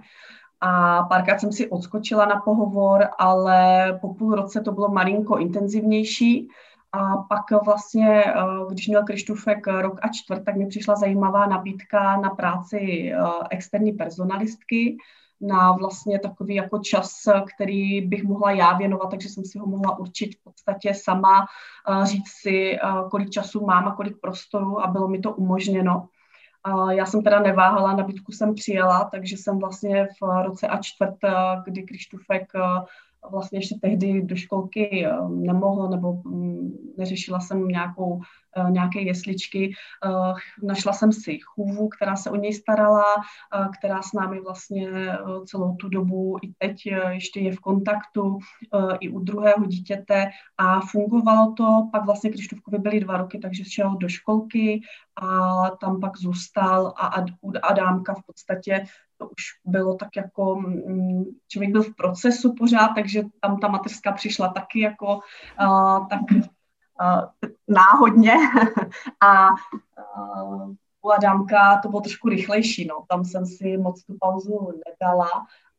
A 0.60 1.02
párkrát 1.02 1.40
jsem 1.40 1.52
si 1.52 1.70
odskočila 1.70 2.26
na 2.26 2.40
pohovor, 2.40 3.08
ale 3.18 3.86
po 4.00 4.14
půl 4.14 4.34
roce 4.34 4.60
to 4.60 4.72
bylo 4.72 4.88
malinko 4.88 5.38
intenzivnější. 5.38 6.48
A 6.92 7.16
pak 7.16 7.64
vlastně, 7.64 8.24
eh, 8.24 8.32
když 8.70 8.88
měl 8.88 9.04
Krištufek 9.04 9.66
rok 9.66 9.98
a 10.02 10.08
čtvrt, 10.08 10.44
tak 10.44 10.56
mi 10.56 10.66
přišla 10.66 10.96
zajímavá 10.96 11.46
nabídka 11.46 12.16
na 12.16 12.30
práci 12.30 13.12
eh, 13.12 13.18
externí 13.50 13.92
personalistky, 13.92 14.96
na 15.40 15.72
vlastně 15.72 16.18
takový 16.18 16.54
jako 16.54 16.78
čas, 16.78 17.12
který 17.54 18.00
bych 18.00 18.24
mohla 18.24 18.50
já 18.50 18.76
věnovat, 18.76 19.10
takže 19.10 19.28
jsem 19.28 19.44
si 19.44 19.58
ho 19.58 19.66
mohla 19.66 19.98
určit 19.98 20.34
v 20.34 20.44
podstatě 20.44 20.94
sama, 20.94 21.46
eh, 21.90 22.06
říct 22.06 22.30
si, 22.42 22.78
kolik 23.10 23.30
času 23.30 23.66
mám 23.66 23.88
a 23.88 23.94
kolik 23.94 24.20
prostoru 24.20 24.80
a 24.80 24.86
bylo 24.86 25.08
mi 25.08 25.18
to 25.18 25.32
umožněno. 25.32 26.08
Já 26.90 27.06
jsem 27.06 27.22
teda 27.22 27.40
neváhala, 27.40 27.96
nabídku 27.96 28.32
jsem 28.32 28.54
přijela, 28.54 29.04
takže 29.04 29.36
jsem 29.36 29.58
vlastně 29.58 30.08
v 30.22 30.42
roce 30.42 30.68
a 30.68 30.78
čtvrt, 30.82 31.16
kdy 31.64 31.82
Krištufek 31.82 32.52
vlastně 33.30 33.58
ještě 33.58 33.74
tehdy 33.82 34.22
do 34.22 34.36
školky 34.36 35.06
eh, 35.06 35.12
nemohl, 35.28 35.88
nebo 35.88 36.12
mm, 36.12 36.94
neřešila 36.98 37.40
jsem 37.40 37.68
nějakou, 37.68 38.20
eh, 38.56 38.70
nějaké 38.70 39.00
jesličky. 39.00 39.72
Eh, 40.04 40.32
našla 40.66 40.92
jsem 40.92 41.12
si 41.12 41.38
chůvu, 41.44 41.88
která 41.88 42.16
se 42.16 42.30
o 42.30 42.36
něj 42.36 42.52
starala, 42.52 43.04
která 43.78 44.02
s 44.02 44.12
námi 44.12 44.40
vlastně 44.40 44.88
celou 45.46 45.76
tu 45.76 45.88
dobu 45.88 46.36
i 46.42 46.52
teď 46.58 46.76
ještě 47.08 47.40
je 47.40 47.52
v 47.52 47.60
kontaktu, 47.60 48.38
i 49.00 49.08
u 49.08 49.20
druhého 49.20 49.66
dítěte 49.66 50.30
a 50.58 50.80
fungovalo 50.80 51.52
to. 51.52 51.88
Pak 51.92 52.04
vlastně 52.04 52.30
Krištofkovi 52.30 52.78
byly 52.78 53.00
dva 53.00 53.16
roky, 53.16 53.38
takže 53.38 53.64
šel 53.64 53.96
do 53.96 54.08
školky 54.08 54.80
a 55.16 55.70
tam 55.70 56.00
pak 56.00 56.16
zůstal 56.16 56.94
a 56.96 57.24
Adámka 57.62 58.14
v 58.14 58.22
podstatě 58.26 58.84
to 59.22 59.28
už 59.28 59.44
bylo 59.64 59.94
tak 59.94 60.16
jako, 60.16 60.54
mm, 60.56 61.24
člověk 61.48 61.72
byl 61.72 61.82
v 61.82 61.94
procesu 61.96 62.54
pořád, 62.54 62.88
takže 62.88 63.22
tam 63.40 63.60
ta 63.60 63.68
mateřská 63.68 64.12
přišla 64.12 64.48
taky 64.48 64.80
jako 64.80 65.16
uh, 65.60 66.08
tak 66.08 66.20
uh, 66.30 67.50
náhodně 67.68 68.34
a 69.20 69.48
uh, 70.16 70.74
u 71.02 71.10
Adamka 71.10 71.80
to 71.82 71.88
bylo 71.88 72.00
trošku 72.00 72.28
rychlejší, 72.28 72.86
no. 72.86 73.04
tam 73.08 73.24
jsem 73.24 73.46
si 73.46 73.76
moc 73.76 74.04
tu 74.04 74.16
pauzu 74.20 74.72
nedala, 74.86 75.28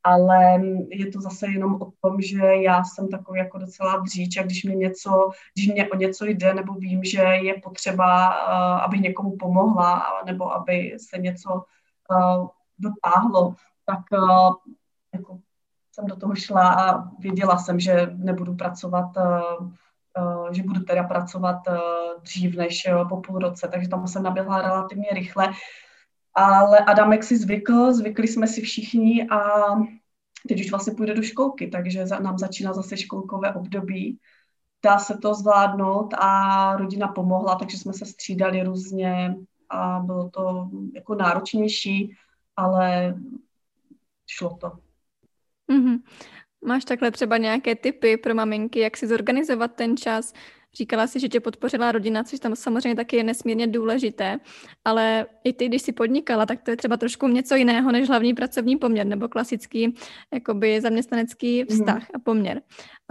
ale 0.04 0.62
je 0.90 1.12
to 1.12 1.22
zase 1.22 1.48
jenom 1.48 1.82
o 1.82 1.92
tom, 2.02 2.22
že 2.22 2.46
já 2.46 2.84
jsem 2.84 3.10
takový 3.10 3.40
jako 3.40 3.58
docela 3.58 3.98
dříč 3.98 4.38
a 4.38 4.44
když 4.44 4.64
mě 4.64 4.76
něco, 4.76 5.30
když 5.54 5.68
mě 5.68 5.90
o 5.90 5.96
něco 5.96 6.26
jde, 6.26 6.54
nebo 6.54 6.74
vím, 6.74 7.04
že 7.04 7.22
je 7.22 7.54
potřeba, 7.64 8.30
uh, 8.30 8.84
aby 8.84 9.00
někomu 9.00 9.38
pomohla, 9.38 10.04
nebo 10.26 10.54
aby 10.54 10.96
se 10.98 11.18
něco 11.18 11.64
dotáhlo, 12.80 13.56
tak 13.86 14.00
uh, 14.12 14.56
jako 15.14 15.40
jsem 15.92 16.06
do 16.06 16.16
toho 16.16 16.36
šla 16.36 16.74
a 16.74 17.10
věděla 17.20 17.58
jsem, 17.58 17.80
že 17.80 18.10
nebudu 18.14 18.56
pracovat, 18.56 19.18
uh, 19.18 19.68
uh, 20.18 20.52
že 20.52 20.64
budu 20.64 20.80
teda 20.80 21.04
pracovat 21.04 21.58
dřív 22.22 22.56
než 22.56 22.88
po 23.10 23.18
půl 23.18 23.40
roce, 23.40 23.68
takže 23.68 23.90
tam 23.90 24.08
jsem 24.08 24.24
naběhla 24.24 24.62
relativně 24.62 25.08
rychle. 25.12 25.52
Ale 26.36 26.80
Adamek 26.80 27.24
si 27.24 27.38
zvykl, 27.38 27.94
zvykli 27.94 28.28
jsme 28.28 28.48
si 28.48 28.62
všichni 28.62 29.28
a 29.30 29.40
teď 30.48 30.60
už 30.60 30.72
vlastně 30.72 30.94
půjde 30.94 31.14
do 31.14 31.22
školky, 31.22 31.68
takže 31.68 32.06
nám 32.06 32.38
začíná 32.38 32.74
zase 32.74 32.98
školkové 32.98 33.54
období. 33.54 34.20
Dá 34.86 35.00
se 35.00 35.18
to 35.18 35.34
zvládnout 35.34 36.14
a 36.18 36.76
rodina 36.76 37.08
pomohla, 37.08 37.56
takže 37.56 37.78
jsme 37.78 37.94
se 37.94 38.06
střídali 38.06 38.64
různě 38.64 39.36
a 39.70 40.00
bylo 40.00 40.30
to 40.30 40.70
jako 40.96 41.16
náročnější, 41.16 42.16
ale 42.58 43.16
šlo 44.28 44.58
to. 44.62 44.72
Mm-hmm. 45.72 46.00
Máš 46.66 46.86
takhle 46.86 47.12
třeba 47.12 47.38
nějaké 47.38 47.76
typy 47.76 48.18
pro 48.18 48.36
maminky, 48.36 48.80
jak 48.80 48.98
si 48.98 49.08
zorganizovat 49.08 49.76
ten 49.76 49.98
čas? 49.98 50.34
Říkala 50.76 51.08
si, 51.08 51.20
že 51.20 51.30
tě 51.30 51.40
podpořila 51.40 51.92
rodina, 51.92 52.24
což 52.24 52.40
tam 52.40 52.56
samozřejmě 52.56 52.96
taky 52.96 53.16
je 53.16 53.24
nesmírně 53.24 53.68
důležité, 53.68 54.40
ale 54.86 55.26
i 55.44 55.54
ty, 55.54 55.68
když 55.68 55.82
jsi 55.82 55.92
podnikala, 55.92 56.46
tak 56.46 56.62
to 56.62 56.72
je 56.72 56.78
třeba 56.78 56.98
trošku 56.98 57.28
něco 57.28 57.56
jiného 57.56 57.92
než 57.92 58.08
hlavní 58.08 58.34
pracovní 58.34 58.78
poměr 58.78 59.08
nebo 59.08 59.28
klasický 59.28 59.96
jakoby 60.34 60.82
zaměstnanecký 60.82 61.60
mhm. 61.60 61.68
vztah 61.68 62.02
mm. 62.02 62.16
a 62.16 62.20
poměr. 62.20 62.62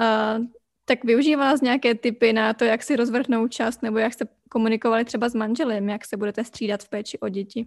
Uh, 0.01 0.47
tak 0.85 1.05
využívala 1.05 1.57
z 1.57 1.61
nějaké 1.61 1.95
typy 1.95 2.33
na 2.33 2.55
to, 2.55 2.65
jak 2.65 2.83
si 2.83 2.97
rozvrhnout 2.97 3.53
čas 3.53 3.81
nebo 3.81 3.99
jak 3.99 4.13
jste 4.13 4.25
komunikovali 4.49 5.05
třeba 5.05 5.29
s 5.29 5.35
manželem, 5.35 5.89
jak 5.89 6.05
se 6.05 6.17
budete 6.17 6.45
střídat 6.45 6.83
v 6.83 6.89
péči 6.89 7.19
o 7.19 7.29
děti? 7.29 7.67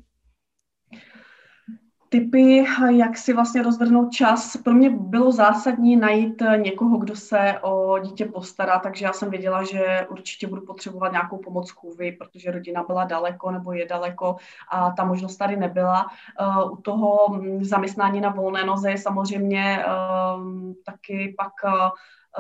Typy, 2.16 2.66
jak 2.90 3.18
si 3.18 3.34
vlastně 3.34 3.64
rozvrhnout 3.64 4.12
čas. 4.12 4.58
Pro 4.58 4.74
mě 4.74 4.90
bylo 4.90 5.32
zásadní 5.32 5.96
najít 5.96 6.42
někoho, 6.58 6.98
kdo 6.98 7.16
se 7.16 7.60
o 7.62 8.00
dítě 8.00 8.26
postará, 8.26 8.80
takže 8.80 9.06
já 9.06 9.14
jsem 9.14 9.30
věděla, 9.30 9.64
že 9.64 10.08
určitě 10.10 10.48
budu 10.48 10.62
potřebovat 10.62 11.12
nějakou 11.12 11.38
pomoc 11.38 11.70
chůvy, 11.72 12.12
protože 12.12 12.52
rodina 12.52 12.84
byla 12.84 13.04
daleko 13.04 13.52
nebo 13.52 13.72
je 13.72 13.86
daleko 13.86 14.36
a 14.72 14.92
ta 14.92 15.06
možnost 15.06 15.38
tady 15.38 15.56
nebyla. 15.56 16.06
Uh, 16.42 16.72
u 16.72 16.76
toho 16.76 17.40
zaměstnání 17.62 18.22
na 18.22 18.30
volné 18.30 18.64
noze 18.64 18.92
je 18.92 18.98
samozřejmě 18.98 19.86
uh, 19.86 20.74
taky 20.86 21.36
pak 21.38 21.54
uh, 21.64 21.90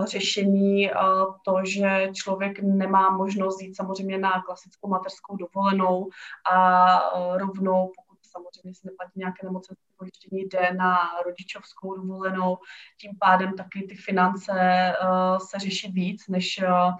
řešení 0.03 0.91
to, 1.45 1.55
že 1.65 2.09
člověk 2.13 2.59
nemá 2.59 3.09
možnost 3.09 3.61
jít 3.61 3.75
samozřejmě 3.75 4.17
na 4.17 4.41
klasickou 4.41 4.87
mateřskou 4.87 5.35
dovolenou 5.35 6.09
a 6.51 6.99
rovnou, 7.37 7.91
samozřejmě 8.35 8.75
se 8.75 8.87
neplatí 8.87 9.11
nějaké 9.15 9.39
nemocenské 9.43 9.91
pojištění, 9.97 10.41
jde 10.41 10.73
na 10.73 10.97
rodičovskou 11.25 11.95
dovolenou, 11.95 12.57
tím 13.01 13.11
pádem 13.19 13.55
taky 13.55 13.85
ty 13.89 13.95
finance 13.95 14.53
uh, 14.53 15.37
se 15.37 15.59
řeší 15.59 15.91
víc, 15.91 16.27
než 16.27 16.59
uh, 16.63 16.95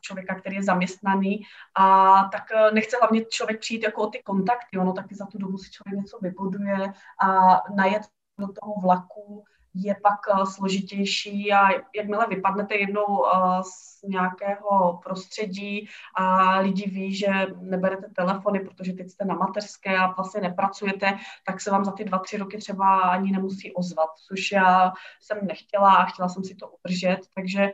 člověka, 0.00 0.34
který 0.34 0.56
je 0.56 0.62
zaměstnaný. 0.62 1.42
A 1.74 1.84
tak 2.32 2.42
nechce 2.72 2.96
hlavně 2.96 3.24
člověk 3.24 3.60
přijít 3.60 3.82
jako 3.82 4.02
o 4.02 4.10
ty 4.10 4.22
kontakty, 4.22 4.78
ono 4.78 4.92
taky 4.92 5.14
za 5.14 5.26
tu 5.26 5.38
dobu 5.38 5.58
si 5.58 5.70
člověk 5.70 5.96
něco 6.04 6.18
vybuduje 6.22 6.92
a 7.22 7.60
najet 7.74 8.02
do 8.38 8.46
toho 8.46 8.80
vlaku 8.82 9.44
je 9.74 9.94
pak 10.02 10.38
uh, 10.38 10.44
složitější 10.44 11.52
a 11.52 11.70
jakmile 11.96 12.26
vypadnete 12.26 12.74
jednou 12.74 13.04
uh, 13.04 13.60
z 13.60 14.02
nějakého 14.02 15.00
prostředí 15.04 15.88
a 16.14 16.58
lidi 16.58 16.90
ví, 16.90 17.14
že 17.14 17.28
neberete 17.60 18.08
telefony, 18.16 18.60
protože 18.60 18.92
teď 18.92 19.08
jste 19.08 19.24
na 19.24 19.34
mateřské 19.34 19.98
a 19.98 20.12
vlastně 20.12 20.40
nepracujete, 20.40 21.18
tak 21.46 21.60
se 21.60 21.70
vám 21.70 21.84
za 21.84 21.92
ty 21.92 22.04
dva, 22.04 22.18
tři 22.18 22.36
roky 22.36 22.58
třeba 22.58 23.00
ani 23.00 23.32
nemusí 23.32 23.74
ozvat, 23.74 24.10
což 24.28 24.52
já 24.52 24.92
jsem 25.20 25.38
nechtěla 25.46 25.94
a 25.94 26.04
chtěla 26.04 26.28
jsem 26.28 26.44
si 26.44 26.54
to 26.54 26.68
udržet, 26.68 27.20
takže 27.34 27.72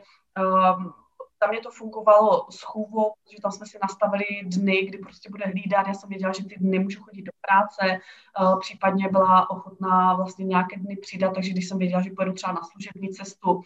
um, 0.77 1.04
tam 1.39 1.49
mě 1.49 1.61
to 1.61 1.71
fungovalo 1.71 2.47
s 2.51 2.61
chůvou, 2.61 3.13
protože 3.23 3.41
tam 3.41 3.51
jsme 3.51 3.65
si 3.65 3.77
nastavili 3.81 4.25
dny, 4.45 4.85
kdy 4.85 4.97
prostě 4.97 5.29
bude 5.29 5.45
hlídat. 5.45 5.87
Já 5.87 5.93
jsem 5.93 6.09
věděla, 6.09 6.33
že 6.33 6.45
ty 6.45 6.55
dny 6.57 6.79
můžu 6.79 7.03
chodit 7.03 7.21
do 7.21 7.31
práce, 7.41 7.99
uh, 8.39 8.59
případně 8.59 9.09
byla 9.09 9.49
ochotná 9.49 10.13
vlastně 10.13 10.45
nějaké 10.45 10.77
dny 10.77 10.95
přidat, 10.95 11.33
takže 11.33 11.49
když 11.49 11.67
jsem 11.67 11.77
věděla, 11.77 12.01
že 12.01 12.09
pojedu 12.15 12.33
třeba 12.33 12.53
na 12.53 12.61
služební 12.63 13.09
cestu, 13.09 13.61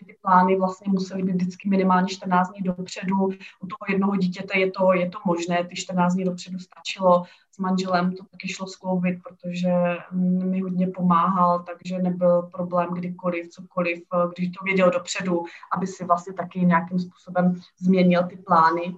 že 0.00 0.06
ty 0.06 0.16
plány 0.22 0.56
vlastně 0.56 0.92
musely 0.92 1.22
být 1.22 1.34
vždycky 1.34 1.68
minimálně 1.68 2.08
14 2.08 2.50
dní 2.50 2.62
dopředu. 2.62 3.16
U 3.60 3.66
toho 3.66 3.86
jednoho 3.88 4.16
dítěte 4.16 4.58
je 4.58 4.70
to, 4.70 4.92
je 4.92 5.10
to 5.10 5.18
možné, 5.26 5.64
ty 5.64 5.76
14 5.76 6.14
dní 6.14 6.24
dopředu 6.24 6.58
stačilo. 6.58 7.24
S 7.52 7.58
manželem 7.58 8.16
to 8.16 8.24
taky 8.24 8.48
šlo 8.48 8.66
skloubit, 8.66 9.18
protože 9.22 9.72
mi 10.12 10.60
hodně 10.60 10.86
pomáhal, 10.86 11.62
takže 11.62 11.98
nebyl 11.98 12.42
problém 12.42 12.88
kdykoliv, 12.94 13.48
cokoliv, 13.48 14.02
když 14.36 14.50
to 14.50 14.64
věděl 14.64 14.90
dopředu, 14.90 15.44
aby 15.76 15.86
si 15.86 16.04
vlastně 16.04 16.32
taky 16.32 16.60
nějakým 16.60 16.98
způsobem 16.98 17.60
změnil 17.78 18.22
ty 18.22 18.36
plány. 18.36 18.96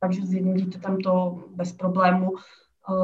Takže 0.00 0.26
s 0.26 0.32
jedním 0.32 0.54
dítětem 0.54 1.00
to 1.00 1.44
bez 1.54 1.72
problému 1.72 2.32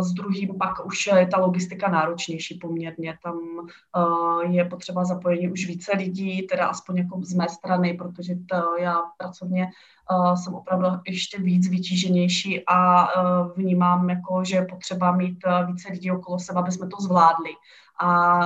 s 0.00 0.12
druhým 0.12 0.58
pak 0.58 0.87
už 0.87 1.06
je 1.06 1.26
ta 1.26 1.38
logistika 1.38 1.88
náročnější 1.88 2.58
poměrně. 2.58 3.18
Tam 3.22 3.38
je 4.50 4.64
potřeba 4.64 5.04
zapojení 5.04 5.50
už 5.52 5.66
více 5.66 5.92
lidí, 5.96 6.46
teda 6.46 6.66
aspoň 6.66 6.96
jako 6.96 7.20
z 7.22 7.34
mé 7.34 7.49
strany, 7.49 7.94
protože 7.94 8.34
to 8.49 8.76
já 8.80 9.02
pracovně 9.18 9.68
jsem 10.34 10.54
opravdu 10.54 10.87
ještě 11.06 11.42
víc 11.42 11.68
vytíženější 11.68 12.62
a 12.68 13.08
vnímám, 13.56 14.10
jako, 14.10 14.44
že 14.44 14.56
je 14.56 14.66
potřeba 14.66 15.12
mít 15.16 15.38
více 15.66 15.92
lidí 15.92 16.10
okolo 16.10 16.38
sebe, 16.38 16.60
aby 16.60 16.72
jsme 16.72 16.87
to 16.87 16.96
zvládli. 17.00 17.50
A 18.02 18.40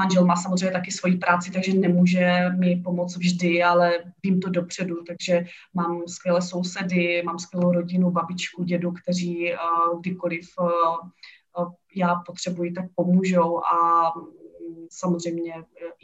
Manžel 0.00 0.24
má 0.24 0.36
samozřejmě 0.36 0.70
taky 0.70 0.90
svoji 0.90 1.16
práci, 1.16 1.50
takže 1.50 1.74
nemůže 1.74 2.50
mi 2.58 2.76
pomoct 2.84 3.16
vždy, 3.16 3.62
ale 3.62 3.98
vím 4.22 4.40
to 4.40 4.50
dopředu, 4.50 5.04
takže 5.06 5.44
mám 5.74 6.08
skvělé 6.08 6.42
sousedy, 6.42 7.22
mám 7.22 7.38
skvělou 7.38 7.72
rodinu, 7.72 8.10
babičku, 8.10 8.64
dědu, 8.64 8.92
kteří 8.92 9.52
uh, 9.52 10.00
kdykoliv 10.00 10.48
uh, 10.60 11.72
já 11.94 12.14
potřebuji, 12.26 12.72
tak 12.72 12.84
pomůžou 12.94 13.58
a 13.64 14.16
um, 14.16 14.28
samozřejmě 14.90 15.54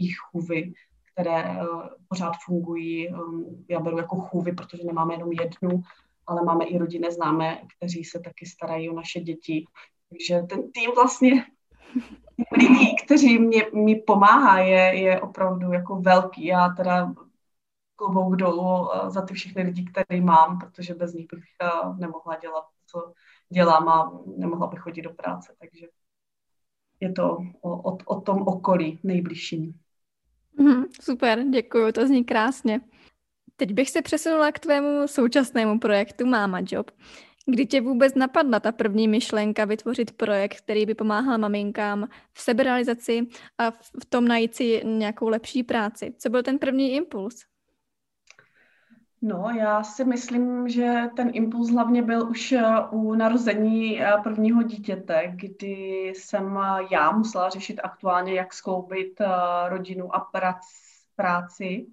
i 0.01 0.09
chůvy, 0.09 0.73
které 1.13 1.45
uh, 1.45 1.83
pořád 2.09 2.33
fungují. 2.45 3.09
Um, 3.09 3.65
já 3.69 3.81
beru 3.81 3.99
jako 3.99 4.17
chůvy, 4.17 4.53
protože 4.53 4.85
nemáme 4.85 5.15
jenom 5.15 5.33
jednu, 5.33 5.83
ale 6.27 6.45
máme 6.45 6.65
i 6.65 6.79
rodinné 6.79 7.13
známé, 7.13 7.63
kteří 7.77 8.05
se 8.05 8.21
taky 8.21 8.47
starají 8.47 8.91
o 8.91 8.95
naše 8.95 9.21
děti. 9.21 9.65
Takže 10.11 10.43
ten 10.49 10.73
tým 10.73 10.91
vlastně 10.95 11.45
lidí, 12.59 12.97
kteří 13.05 13.39
mě, 13.39 13.67
mi 13.75 13.97
pomáhá, 13.97 14.59
je, 14.59 15.01
je 15.01 15.21
opravdu 15.21 15.73
jako 15.73 15.97
velký. 15.97 16.45
Já 16.47 16.69
teda 16.69 17.15
klobouk 17.97 18.37
dolů 18.37 18.91
eh, 18.95 19.11
za 19.11 19.23
ty 19.23 19.35
všechny 19.35 19.63
lidi, 19.63 19.85
které 19.85 20.21
mám, 20.21 20.59
protože 20.59 20.95
bez 20.95 21.15
nich 21.15 21.27
bych 21.33 21.45
eh, 21.63 21.69
nemohla 21.99 22.37
dělat, 22.37 22.65
co 22.87 23.13
dělám 23.49 23.89
a 23.89 24.13
nemohla 24.37 24.67
bych 24.67 24.81
chodit 24.81 25.03
do 25.03 25.11
práce. 25.11 25.55
Takže 25.61 25.87
je 27.01 27.13
to 27.13 27.39
o, 27.61 27.93
o, 27.93 27.99
o 28.05 28.21
tom 28.21 28.43
okolí 28.43 28.99
nejbližším. 29.03 29.75
Mm, 30.59 30.85
super, 31.01 31.45
děkuji, 31.51 31.93
to 31.93 32.07
zní 32.07 32.25
krásně. 32.25 32.81
Teď 33.57 33.73
bych 33.73 33.91
se 33.91 34.03
přesunula 34.03 34.53
k 34.53 34.59
tvému 34.59 35.09
současnému 35.09 35.79
projektu 35.79 36.27
Máma 36.27 36.59
Job. 36.67 36.91
Kdy 37.47 37.67
tě 37.67 37.81
vůbec 37.81 38.15
napadla 38.15 38.61
ta 38.61 38.73
první 38.73 39.09
myšlenka 39.09 39.65
vytvořit 39.65 40.13
projekt, 40.13 40.57
který 40.61 40.87
by 40.87 40.95
pomáhal 40.95 41.39
maminkám 41.39 42.09
v 42.33 42.41
seberealizaci 42.41 43.27
a 43.59 43.71
v 43.71 44.05
tom 44.09 44.29
najít 44.29 44.55
si 44.55 44.83
nějakou 44.85 45.29
lepší 45.29 45.63
práci? 45.63 46.15
Co 46.19 46.31
byl 46.31 46.43
ten 46.43 46.59
první 46.59 46.93
impuls? 46.93 47.45
No, 49.23 49.51
já 49.57 49.83
si 49.83 50.05
myslím, 50.05 50.69
že 50.69 50.95
ten 51.17 51.31
impuls 51.33 51.71
hlavně 51.71 52.03
byl 52.03 52.31
už 52.31 52.53
eh, 52.53 52.63
u 52.91 53.15
narození 53.15 54.03
eh, 54.03 54.13
prvního 54.23 54.63
dítěte, 54.63 55.33
kdy 55.35 56.13
jsem 56.17 56.59
eh, 56.59 56.87
já 56.91 57.11
musela 57.13 57.49
řešit 57.49 57.81
aktuálně, 57.83 58.35
jak 58.35 58.55
skloubit 58.55 59.21
rodinu 59.69 60.15
a 60.15 60.21
prac, 60.21 60.61
práci 61.17 61.87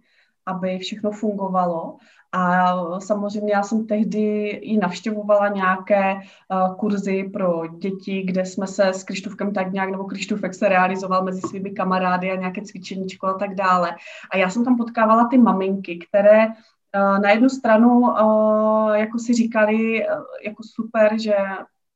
aby 0.46 0.80
všechno 0.80 1.12
fungovalo. 1.12 1.98
A 2.36 3.00
samozřejmě 3.00 3.54
já 3.54 3.64
jsem 3.64 3.88
tehdy 3.88 4.48
i 4.48 4.78
navštěvovala 4.78 5.48
nějaké 5.48 6.16
uh, 6.16 6.76
kurzy 6.76 7.24
pro 7.34 7.68
děti, 7.68 8.24
kde 8.24 8.46
jsme 8.46 8.68
se 8.68 8.88
s 8.88 9.04
Krištůvkem 9.04 9.54
tak 9.54 9.72
nějak, 9.72 9.90
nebo 9.90 10.04
Krištůvek 10.04 10.54
se 10.54 10.70
realizoval 10.70 11.24
mezi 11.24 11.42
svými 11.42 11.72
kamarády 11.72 12.32
a 12.32 12.36
nějaké 12.36 12.62
cvičeníčko 12.62 13.28
a 13.28 13.34
tak 13.34 13.56
dále. 13.56 13.96
A 14.32 14.38
já 14.38 14.50
jsem 14.50 14.66
tam 14.66 14.78
potkávala 14.78 15.28
ty 15.28 15.38
maminky, 15.38 16.00
které 16.10 16.48
uh, 16.48 17.20
na 17.22 17.30
jednu 17.30 17.50
stranu 17.50 18.00
uh, 18.00 18.94
jako 18.94 19.20
si 19.20 19.34
říkali, 19.34 20.06
jako 20.46 20.64
super, 20.76 21.20
že 21.20 21.36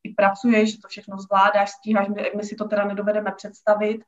i 0.03 0.13
pracuješ, 0.13 0.71
že 0.71 0.81
to 0.81 0.87
všechno 0.87 1.17
zvládáš, 1.17 1.69
stíháš, 1.69 2.07
my, 2.07 2.31
my 2.35 2.43
si 2.43 2.55
to 2.55 2.67
teda 2.67 2.85
nedovedeme 2.85 3.31
představit. 3.31 4.01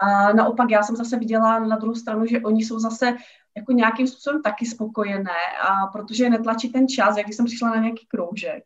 A 0.00 0.32
naopak 0.32 0.70
já 0.70 0.82
jsem 0.82 0.96
zase 0.96 1.18
viděla 1.18 1.58
na 1.58 1.76
druhou 1.76 1.94
stranu, 1.94 2.26
že 2.26 2.40
oni 2.40 2.64
jsou 2.64 2.78
zase 2.78 3.16
jako 3.58 3.72
nějakým 3.72 4.06
způsobem 4.06 4.42
taky 4.42 4.66
spokojené, 4.66 5.40
a 5.68 5.86
protože 5.86 6.30
netlačí 6.30 6.68
ten 6.72 6.88
čas, 6.88 7.16
jak 7.16 7.26
když 7.26 7.36
jsem 7.36 7.46
přišla 7.46 7.70
na 7.70 7.76
nějaký 7.76 8.06
kroužek, 8.06 8.64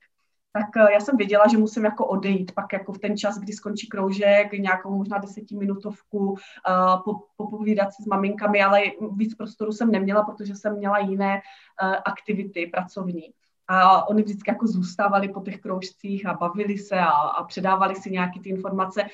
tak 0.53 0.77
eh, 0.77 0.93
já 0.93 1.01
jsem 1.01 1.17
věděla, 1.17 1.45
že 1.51 1.59
musím 1.59 1.85
jako 1.85 2.07
odejít 2.07 2.53
pak 2.53 2.73
jako 2.73 2.93
v 2.93 2.99
ten 2.99 3.17
čas, 3.17 3.39
kdy 3.39 3.53
skončí 3.53 3.89
kroužek, 3.89 4.53
nějakou 4.53 4.97
možná 4.97 5.19
desetiminutovku, 5.19 6.31
uh, 6.31 7.17
popovídat 7.37 7.93
si 7.93 8.03
s 8.03 8.07
maminkami, 8.07 8.63
ale 8.63 8.83
víc 9.17 9.35
prostoru 9.35 9.73
jsem 9.73 9.91
neměla, 9.91 10.23
protože 10.23 10.55
jsem 10.55 10.77
měla 10.77 10.99
jiné 10.99 11.35
uh, 11.83 11.95
aktivity 12.05 12.67
pracovní 12.67 13.33
a 13.69 14.09
oni 14.09 14.23
vždycky 14.23 14.51
jako 14.51 14.67
zůstávali 14.67 15.29
po 15.29 15.41
těch 15.41 15.61
kroužcích 15.61 16.27
a 16.27 16.35
bavili 16.35 16.79
se 16.79 17.01
a, 17.01 17.11
a 17.11 17.45
předávali 17.45 17.95
si 17.95 18.11
nějaké 18.11 18.41
ty 18.41 18.49
informace. 18.49 19.05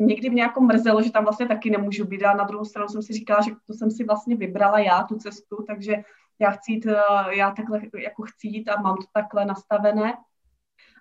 Někdy 0.00 0.30
mě 0.30 0.42
jako 0.42 0.60
mrzelo, 0.60 1.02
že 1.02 1.12
tam 1.12 1.24
vlastně 1.24 1.48
taky 1.48 1.70
nemůžu 1.70 2.04
být 2.04 2.24
a 2.24 2.34
na 2.34 2.44
druhou 2.44 2.64
stranu 2.64 2.88
jsem 2.88 3.02
si 3.02 3.12
říkala, 3.12 3.40
že 3.42 3.50
to 3.66 3.72
jsem 3.72 3.90
si 3.90 4.04
vlastně 4.04 4.36
vybrala 4.36 4.78
já, 4.78 5.02
tu 5.02 5.16
cestu, 5.16 5.64
takže 5.66 5.96
já 6.38 6.50
chci 6.50 6.72
jít, 6.72 6.86
eh, 6.86 7.36
já 7.36 7.50
takhle 7.50 7.80
jako 7.98 8.22
chci 8.22 8.48
jít 8.48 8.68
a 8.68 8.80
mám 8.80 8.96
to 8.96 9.04
takhle 9.12 9.44
nastavené. 9.44 10.14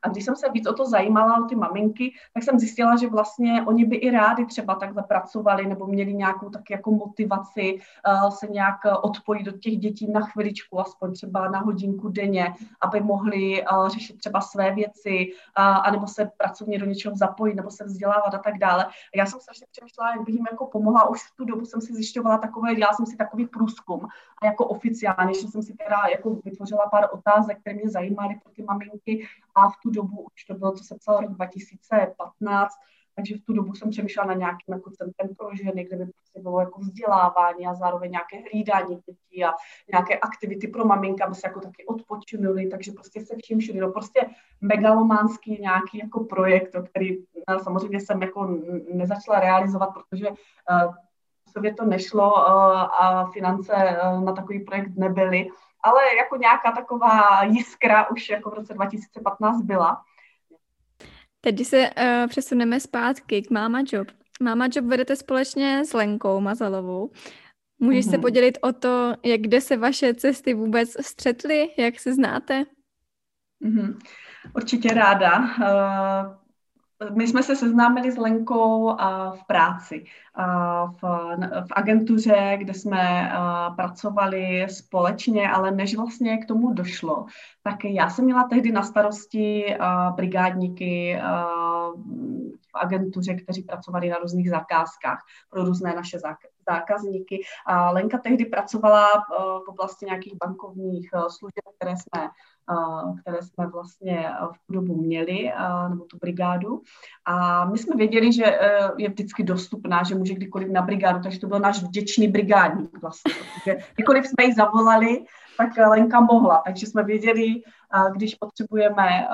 A 0.03 0.09
když 0.09 0.25
jsem 0.25 0.35
se 0.35 0.49
víc 0.49 0.67
o 0.67 0.73
to 0.73 0.85
zajímala, 0.85 1.43
o 1.43 1.47
ty 1.47 1.55
maminky, 1.55 2.13
tak 2.33 2.43
jsem 2.43 2.59
zjistila, 2.59 2.95
že 2.95 3.07
vlastně 3.09 3.63
oni 3.67 3.85
by 3.85 3.95
i 3.95 4.11
rádi 4.11 4.45
třeba 4.45 4.75
takhle 4.75 5.03
pracovali 5.03 5.65
nebo 5.67 5.87
měli 5.87 6.13
nějakou 6.13 6.49
tak 6.49 6.69
jako 6.69 6.91
motivaci 6.91 7.79
uh, 8.07 8.29
se 8.29 8.47
nějak 8.47 8.75
odpojit 9.01 9.47
od 9.47 9.59
těch 9.59 9.77
dětí 9.77 10.11
na 10.11 10.21
chviličku, 10.21 10.79
aspoň 10.79 11.13
třeba 11.13 11.49
na 11.49 11.59
hodinku 11.59 12.09
denně, 12.09 12.53
aby 12.81 12.99
mohli 13.01 13.65
uh, 13.65 13.87
řešit 13.87 14.17
třeba 14.17 14.41
své 14.41 14.71
věci, 14.71 15.31
uh, 15.59 15.63
anebo 15.65 16.07
se 16.07 16.31
pracovně 16.37 16.79
do 16.79 16.85
něčeho 16.85 17.15
zapojit, 17.15 17.55
nebo 17.55 17.71
se 17.71 17.83
vzdělávat 17.83 18.33
a 18.33 18.37
tak 18.37 18.57
dále. 18.57 18.85
A 18.85 18.89
já 19.15 19.25
jsem 19.25 19.39
strašně 19.39 19.67
přemýšlela, 19.71 20.11
jak 20.11 20.25
bych 20.25 20.35
jim 20.35 20.45
jako 20.51 20.65
pomohla. 20.65 21.09
Už 21.09 21.23
v 21.23 21.35
tu 21.35 21.45
dobu 21.45 21.65
jsem 21.65 21.81
si 21.81 21.93
zjišťovala 21.93 22.37
takové, 22.37 22.75
dělala 22.75 22.93
jsem 22.93 23.05
si 23.05 23.17
takový 23.17 23.47
průzkum 23.47 24.07
a 24.41 24.45
jako 24.45 24.65
oficiálně, 24.65 25.33
že 25.33 25.47
jsem 25.47 25.63
si 25.63 25.73
teda 25.73 25.97
jako 26.11 26.37
vytvořila 26.45 26.89
pár 26.89 27.07
otázek, 27.11 27.59
které 27.59 27.75
mě 27.75 27.89
zajímaly 27.89 28.39
pro 28.43 28.51
ty 28.53 28.63
maminky 28.63 29.27
a 29.55 29.69
v 29.69 29.73
tu 29.83 29.89
dobu, 29.93 30.27
už 30.36 30.43
to 30.43 30.53
bylo, 30.53 30.71
co 30.71 30.84
se 30.84 30.95
psalo 30.95 31.21
rok 31.21 31.32
2015, 31.32 32.73
takže 33.15 33.36
v 33.36 33.41
tu 33.45 33.53
dobu 33.53 33.73
jsem 33.73 33.89
přemýšlela 33.89 34.27
na 34.27 34.34
nějakým 34.34 34.73
jako 34.73 34.91
centrem 34.91 35.36
pro 35.36 35.56
ženy, 35.56 35.84
kde 35.84 35.97
by 35.97 36.06
prostě 36.06 36.41
bylo 36.41 36.60
jako 36.60 36.79
vzdělávání 36.79 37.67
a 37.67 37.73
zároveň 37.73 38.12
nějaké 38.12 38.49
hlídání 38.51 38.95
dětí 38.95 39.45
a 39.45 39.51
nějaké 39.91 40.17
aktivity 40.19 40.67
pro 40.67 40.86
maminka, 40.86 41.25
aby 41.25 41.36
se 41.36 41.47
jako 41.47 41.60
taky 41.60 41.86
odpočinuli, 41.86 42.67
takže 42.67 42.91
prostě 42.91 43.25
se 43.25 43.36
vším 43.43 43.60
všude. 43.60 43.79
No 43.79 43.91
prostě 43.91 44.29
megalománský 44.62 45.62
nějaký 45.62 45.97
jako 45.97 46.23
projekt, 46.23 46.75
který 46.89 47.17
no, 47.49 47.60
samozřejmě 47.60 47.99
jsem 47.99 48.21
jako 48.21 48.60
nezačala 48.93 49.39
realizovat, 49.39 49.89
protože 49.93 50.29
uh, 50.29 50.93
sobě 51.53 51.73
to 51.73 51.86
nešlo 51.86 52.34
uh, 52.34 52.41
a 53.03 53.29
finance 53.34 53.73
uh, 53.73 54.23
na 54.23 54.32
takový 54.32 54.60
projekt 54.60 54.91
nebyly, 54.95 55.47
ale 55.84 56.15
jako 56.17 56.36
nějaká 56.36 56.72
taková 56.72 57.43
jiskra 57.43 58.10
už 58.10 58.30
jako 58.30 58.50
v 58.50 58.54
roce 58.54 58.74
2015 58.74 59.62
byla. 59.62 60.02
Teď 61.41 61.65
se 61.65 61.89
uh, 61.89 62.28
přesuneme 62.28 62.80
zpátky 62.80 63.41
k 63.41 63.52
Mama 63.52 63.80
Job. 63.91 64.08
Mama 64.41 64.67
Job 64.72 64.86
vedete 64.86 65.15
společně 65.15 65.86
s 65.86 65.93
Lenkou 65.93 66.39
Mazalovou. 66.39 67.12
Můžeš 67.80 68.06
mm-hmm. 68.06 68.10
se 68.10 68.17
mhm. 68.17 68.22
podělit 68.22 68.58
o 68.62 68.74
to, 68.74 69.13
jak 69.24 69.41
kde 69.41 69.62
se 69.62 69.78
vaše 69.78 70.13
cesty 70.13 70.54
vůbec 70.54 71.06
střetly, 71.06 71.69
jak 71.78 72.00
se 72.00 72.13
znáte? 72.13 72.63
Mm-hmm. 73.65 73.98
Určitě 74.56 74.93
ráda. 74.93 75.39
Uh, 75.39 76.42
my 77.11 77.27
jsme 77.27 77.43
se 77.43 77.55
seznámili 77.55 78.11
s 78.11 78.17
Lenkou 78.17 78.95
v 79.35 79.47
práci, 79.47 80.03
v, 80.87 81.01
v 81.67 81.71
agentuře, 81.71 82.55
kde 82.57 82.73
jsme 82.73 83.31
pracovali 83.75 84.67
společně, 84.69 85.49
ale 85.49 85.71
než 85.71 85.95
vlastně 85.95 86.37
k 86.37 86.45
tomu 86.45 86.73
došlo, 86.73 87.25
tak 87.63 87.83
já 87.83 88.09
jsem 88.09 88.25
měla 88.25 88.43
tehdy 88.43 88.71
na 88.71 88.83
starosti 88.83 89.75
brigádníky 90.15 91.19
v 92.61 92.75
agentuře, 92.75 93.35
kteří 93.35 93.61
pracovali 93.63 94.09
na 94.09 94.17
různých 94.17 94.49
zakázkách 94.49 95.19
pro 95.49 95.63
různé 95.63 95.93
naše 95.95 96.17
zákazníky. 96.67 97.43
A 97.65 97.91
Lenka 97.91 98.17
tehdy 98.17 98.45
pracovala 98.45 99.07
v 99.65 99.69
oblasti 99.69 100.05
nějakých 100.05 100.35
bankovních 100.45 101.09
služeb, 101.29 101.63
které 101.75 101.91
jsme 101.97 102.29
které 103.21 103.41
jsme 103.41 103.67
vlastně 103.67 104.30
v 104.52 104.67
tu 104.67 104.73
dobu 104.73 105.02
měli, 105.02 105.52
nebo 105.89 106.06
tu 106.06 106.17
brigádu. 106.21 106.82
A 107.26 107.65
my 107.65 107.78
jsme 107.78 107.95
věděli, 107.95 108.34
že 108.34 108.45
e, 108.45 108.91
je 108.97 109.10
vždycky 109.10 109.43
dostupná, 109.43 110.04
že 110.04 110.15
může 110.15 110.34
kdykoliv 110.34 110.69
na 110.71 110.82
brigádu, 110.82 111.19
takže 111.23 111.39
to 111.39 111.47
byl 111.47 111.60
náš 111.60 111.84
vděčný 111.84 112.28
brigádník 112.28 113.02
vlastně, 113.02 113.34
protože 113.34 113.78
kdykoliv 113.93 114.28
jsme 114.28 114.43
ji 114.43 114.54
zavolali, 114.54 115.26
tak 115.58 115.78
Lenka 115.78 116.19
mohla, 116.19 116.62
takže 116.65 116.88
jsme 116.88 117.04
věděli, 117.04 117.62
když 118.12 118.36
potřebujeme 118.36 119.28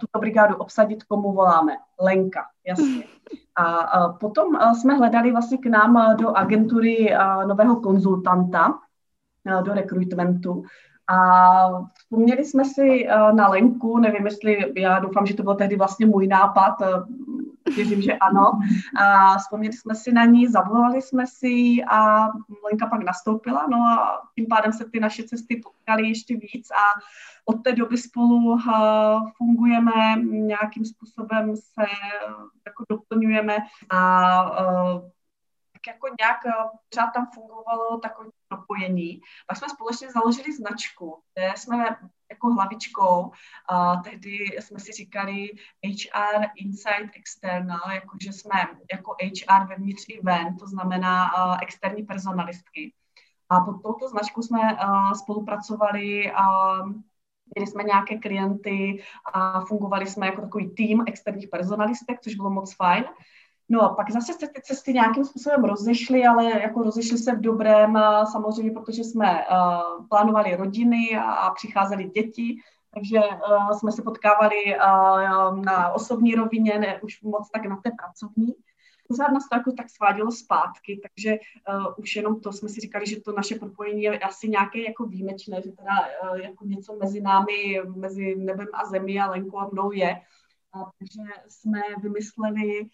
tuto 0.00 0.18
brigádu 0.18 0.56
obsadit, 0.56 1.04
komu 1.04 1.32
voláme. 1.32 1.72
Lenka, 2.00 2.40
jasně. 2.66 3.04
A 3.56 4.08
potom 4.08 4.58
jsme 4.80 4.94
hledali 4.94 5.32
vlastně 5.32 5.58
k 5.58 5.66
nám 5.66 6.16
do 6.16 6.36
agentury 6.36 7.14
nového 7.46 7.76
konzultanta, 7.80 8.78
do 9.62 9.74
rekrutmentu 9.74 10.62
A 11.08 11.68
vzpomněli 11.94 12.44
jsme 12.44 12.64
si 12.64 13.06
na 13.32 13.48
Lenku, 13.48 13.98
nevím, 13.98 14.24
jestli, 14.26 14.72
já 14.76 14.98
doufám, 14.98 15.26
že 15.26 15.34
to 15.34 15.42
byl 15.42 15.54
tehdy 15.54 15.76
vlastně 15.76 16.06
můj 16.06 16.26
nápad, 16.26 16.74
věřím, 17.76 18.02
že 18.02 18.12
ano. 18.12 18.52
A 19.00 19.38
vzpomněli 19.38 19.72
jsme 19.72 19.94
si 19.94 20.12
na 20.12 20.24
ní, 20.24 20.46
zavolali 20.46 21.02
jsme 21.02 21.26
si 21.26 21.76
a 21.90 22.28
Lenka 22.64 22.86
pak 22.90 23.04
nastoupila, 23.04 23.66
no 23.70 23.76
a 23.76 24.22
tím 24.34 24.46
pádem 24.46 24.72
se 24.72 24.84
ty 24.90 25.00
naše 25.00 25.22
cesty 25.22 25.56
potkaly 25.64 26.08
ještě 26.08 26.36
víc 26.36 26.70
a 26.70 27.00
od 27.44 27.62
té 27.62 27.72
doby 27.72 27.98
spolu 27.98 28.58
fungujeme, 29.36 29.92
nějakým 30.22 30.84
způsobem 30.84 31.56
se 31.56 31.86
jako 32.66 32.84
doplňujeme 32.90 33.56
a 33.90 34.50
jako 35.86 36.08
nějak 36.20 36.40
pořád 36.90 37.10
tam 37.10 37.26
fungovalo 37.34 37.98
takové 37.98 38.30
propojení. 38.48 39.20
Pak 39.46 39.56
jsme 39.56 39.68
společně 39.68 40.12
založili 40.12 40.52
značku, 40.52 41.22
kde 41.34 41.52
jsme 41.56 41.76
jako 42.30 42.46
hlavičkou. 42.46 43.30
A 43.68 43.96
tehdy 43.96 44.38
jsme 44.60 44.78
si 44.80 44.92
říkali 44.92 45.48
HR 45.86 46.46
Inside 46.56 47.10
External, 47.16 47.90
jakože 47.92 48.32
jsme 48.32 48.60
jako 48.92 49.16
HR 49.20 49.66
vevnitř 49.68 50.04
i 50.08 50.20
ven, 50.22 50.56
to 50.56 50.66
znamená 50.66 51.30
externí 51.62 52.02
personalistky. 52.02 52.94
A 53.48 53.60
pod 53.60 53.82
touto 53.82 54.08
značkou 54.08 54.42
jsme 54.42 54.76
spolupracovali 55.22 56.32
Měli 57.54 57.70
jsme 57.70 57.82
nějaké 57.82 58.18
klienty 58.18 59.04
a 59.34 59.60
fungovali 59.60 60.06
jsme 60.06 60.26
jako 60.26 60.40
takový 60.40 60.74
tým 60.74 61.04
externích 61.06 61.48
personalistek, 61.48 62.20
což 62.20 62.34
bylo 62.34 62.50
moc 62.50 62.76
fajn. 62.76 63.04
No 63.68 63.82
a 63.82 63.94
pak 63.94 64.10
zase 64.10 64.32
se 64.32 64.48
ty 64.48 64.62
cesty 64.62 64.92
nějakým 64.92 65.24
způsobem 65.24 65.64
rozešly, 65.64 66.26
ale 66.26 66.60
jako 66.60 66.82
rozešly 66.82 67.18
se 67.18 67.34
v 67.34 67.40
dobrém, 67.40 67.98
samozřejmě, 68.32 68.70
protože 68.70 69.04
jsme 69.04 69.46
uh, 69.46 70.06
plánovali 70.08 70.56
rodiny 70.56 71.16
a, 71.18 71.32
a 71.32 71.54
přicházely 71.54 72.04
děti, 72.04 72.56
takže 72.94 73.18
uh, 73.18 73.70
jsme 73.78 73.92
se 73.92 74.02
potkávali 74.02 74.76
uh, 74.76 75.64
na 75.64 75.92
osobní 75.92 76.34
rovině, 76.34 76.78
ne 76.78 77.00
už 77.00 77.22
moc 77.22 77.50
tak 77.50 77.66
na 77.66 77.76
té 77.76 77.90
pracovní. 77.98 78.54
Pořád 79.08 79.32
nás 79.32 79.48
to 79.48 79.56
jako 79.56 79.72
tak 79.72 79.90
svádělo 79.90 80.32
zpátky, 80.32 81.00
takže 81.02 81.38
uh, 81.74 81.86
už 81.96 82.16
jenom 82.16 82.40
to 82.40 82.52
jsme 82.52 82.68
si 82.68 82.80
říkali, 82.80 83.06
že 83.06 83.20
to 83.20 83.32
naše 83.32 83.54
propojení 83.54 84.02
je 84.02 84.18
asi 84.18 84.48
nějaké 84.48 84.82
jako 84.82 85.06
výjimečné, 85.06 85.62
že 85.62 85.72
teda 85.72 86.30
uh, 86.30 86.36
jako 86.36 86.64
něco 86.64 86.96
mezi 87.02 87.20
námi, 87.20 87.82
mezi 87.96 88.36
nebem 88.36 88.68
a 88.72 88.86
zemí 88.86 89.20
a 89.20 89.30
Lenkou 89.30 89.58
a 89.58 89.68
mnou 89.72 89.92
je 89.92 90.16
takže 90.98 91.22
jsme 91.48 91.80
vymysleli 92.02 92.88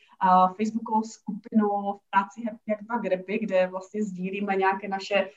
Facebookovou 0.56 1.02
skupinu 1.02 1.68
v 1.68 2.10
práci 2.10 2.44
Happy 2.44 2.58
jak 2.68 2.82
dva 2.82 2.98
grepy, 2.98 3.38
kde 3.38 3.66
vlastně 3.66 4.04
sdílíme 4.04 4.56
nějaké 4.56 4.88
naše 4.88 5.30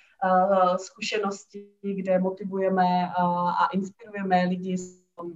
zkušenosti, 0.77 1.67
kde 1.95 2.19
motivujeme 2.19 3.12
a 3.60 3.65
inspirujeme 3.73 4.43
lidi 4.43 4.75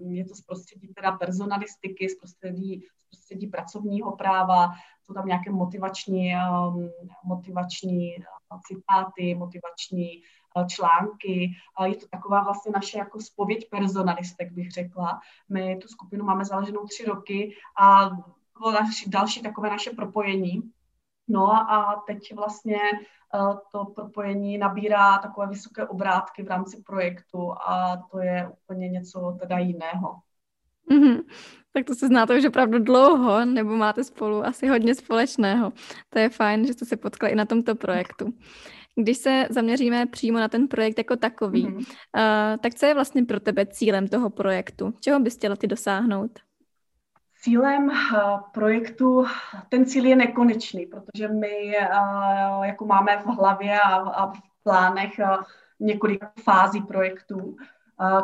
je 0.09 0.25
to 0.25 0.35
z 0.35 0.41
prostředí 0.41 0.87
teda 0.93 1.11
personalistiky, 1.11 2.09
z 2.09 2.19
prostředí, 2.19 2.83
z 2.97 3.09
prostředí 3.09 3.47
pracovního 3.47 4.15
práva, 4.15 4.69
jsou 5.03 5.13
tam 5.13 5.27
nějaké 5.27 5.51
motivační, 5.51 6.33
motivační 7.25 8.15
citáty, 8.67 9.35
motivační 9.35 10.21
články. 10.67 11.51
Je 11.85 11.95
to 11.95 12.07
taková 12.07 12.43
vlastně 12.43 12.71
naše 12.71 12.97
jako 12.97 13.21
spověď 13.21 13.69
personalistek, 13.69 14.51
bych 14.51 14.71
řekla. 14.71 15.19
My 15.49 15.77
tu 15.81 15.87
skupinu 15.87 16.25
máme 16.25 16.45
založenou 16.45 16.85
tři 16.85 17.05
roky 17.05 17.55
a 17.79 18.09
bylo 18.59 18.71
naši, 18.71 19.09
další 19.09 19.41
takové 19.41 19.69
naše 19.69 19.91
propojení. 19.91 20.61
No 21.27 21.51
a 21.51 22.03
teď 22.07 22.35
vlastně 22.35 22.77
to 23.71 23.85
propojení 23.85 24.57
nabírá 24.57 25.17
takové 25.17 25.47
vysoké 25.47 25.87
obrátky 25.87 26.43
v 26.43 26.47
rámci 26.47 26.83
projektu 26.83 27.51
a 27.51 27.97
to 28.11 28.19
je 28.19 28.51
úplně 28.63 28.89
něco 28.89 29.37
teda 29.39 29.57
jiného. 29.57 30.15
Mm-hmm. 30.91 31.23
Tak 31.73 31.85
to 31.85 31.95
se 31.95 32.07
znáte 32.07 32.37
už 32.37 32.45
opravdu 32.45 32.79
dlouho, 32.79 33.45
nebo 33.45 33.77
máte 33.77 34.03
spolu 34.03 34.45
asi 34.45 34.67
hodně 34.67 34.95
společného. 34.95 35.73
To 36.09 36.19
je 36.19 36.29
fajn, 36.29 36.65
že 36.65 36.73
jste 36.73 36.85
se 36.85 36.97
potkali 36.97 37.31
i 37.31 37.35
na 37.35 37.45
tomto 37.45 37.75
projektu. 37.75 38.33
Když 38.99 39.17
se 39.17 39.47
zaměříme 39.49 40.05
přímo 40.05 40.39
na 40.39 40.47
ten 40.47 40.67
projekt 40.67 40.97
jako 40.97 41.15
takový, 41.15 41.67
mm-hmm. 41.67 41.77
uh, 41.77 42.57
tak 42.57 42.75
co 42.75 42.85
je 42.85 42.93
vlastně 42.93 43.25
pro 43.25 43.39
tebe 43.39 43.65
cílem 43.65 44.07
toho 44.07 44.29
projektu? 44.29 44.93
Čeho 44.99 45.19
bys 45.19 45.35
chtěla 45.35 45.55
ty 45.55 45.67
dosáhnout? 45.67 46.31
Cílem 47.41 47.87
uh, 47.87 48.39
projektu, 48.53 49.25
ten 49.69 49.85
cíl 49.85 50.05
je 50.05 50.15
nekonečný, 50.15 50.85
protože 50.85 51.27
my 51.27 51.77
uh, 51.77 52.63
jako 52.63 52.85
máme 52.85 53.17
v 53.17 53.25
hlavě 53.25 53.79
a, 53.79 53.95
a 53.95 54.31
v 54.31 54.39
plánech 54.63 55.19
několik 55.79 56.25
fází 56.43 56.81
projektů. 56.81 57.55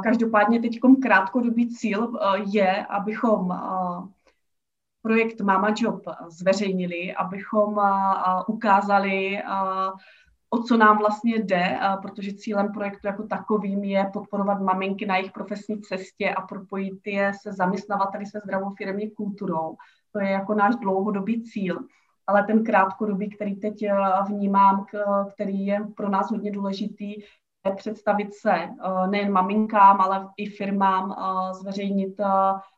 Každopádně 0.04 0.62
teď 0.62 0.80
krátkodobý 1.02 1.70
cíl 1.76 2.20
je, 2.52 2.86
abychom 2.86 3.60
projekt 5.02 5.42
Mama 5.42 5.74
Job 5.78 6.04
zveřejnili, 6.30 7.14
abychom 7.14 7.82
ukázali 8.48 9.42
o 10.54 10.64
co 10.64 10.78
nám 10.78 10.98
vlastně 10.98 11.36
jde, 11.36 11.80
protože 12.02 12.34
cílem 12.34 12.72
projektu 12.72 13.08
jako 13.08 13.24
takovým 13.24 13.84
je 13.84 14.10
podporovat 14.14 14.62
maminky 14.62 15.06
na 15.06 15.16
jejich 15.16 15.32
profesní 15.32 15.82
cestě 15.82 16.30
a 16.30 16.42
propojit 16.42 17.08
je 17.08 17.32
se 17.42 17.54
zaměstnavateli 17.54 18.26
se 18.26 18.40
zdravou 18.44 18.70
firmní 18.70 19.12
kulturou. 19.12 19.76
To 20.12 20.20
je 20.20 20.30
jako 20.30 20.54
náš 20.54 20.76
dlouhodobý 20.76 21.44
cíl. 21.44 21.80
Ale 22.28 22.44
ten 22.44 22.64
krátkodobý, 22.64 23.30
který 23.30 23.56
teď 23.56 23.74
vnímám, 24.28 24.86
který 25.34 25.66
je 25.66 25.88
pro 25.96 26.10
nás 26.10 26.32
hodně 26.32 26.52
důležitý, 26.52 27.14
je 27.66 27.76
představit 27.76 28.34
se 28.34 28.70
nejen 29.10 29.32
maminkám, 29.32 30.02
ale 30.02 30.28
i 30.38 30.50
firmám, 30.50 31.16
zveřejnit 31.62 32.22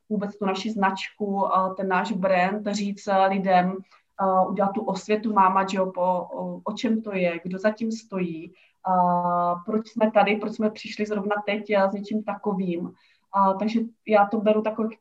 vůbec 0.09 0.37
tu 0.37 0.45
naši 0.45 0.71
značku, 0.71 1.47
ten 1.77 1.87
náš 1.87 2.11
brand, 2.11 2.67
říct 2.67 3.09
lidem, 3.29 3.77
uh, 4.21 4.51
udělat 4.51 4.71
tu 4.71 4.81
osvětu 4.81 5.33
Mama 5.33 5.65
Job, 5.69 5.97
o, 5.97 6.27
o, 6.31 6.61
o 6.63 6.73
čem 6.73 7.01
to 7.01 7.15
je, 7.15 7.39
kdo 7.43 7.59
zatím 7.59 7.91
stojí, 7.91 8.53
uh, 8.87 9.63
proč 9.65 9.87
jsme 9.87 10.11
tady, 10.11 10.35
proč 10.35 10.53
jsme 10.53 10.69
přišli 10.69 11.05
zrovna 11.05 11.35
teď 11.45 11.65
s 11.89 11.93
něčím 11.93 12.23
takovým. 12.23 12.81
Uh, 12.81 13.57
takže 13.59 13.79
já 14.07 14.25
to 14.25 14.41
beru 14.41 14.61
takový 14.61 14.97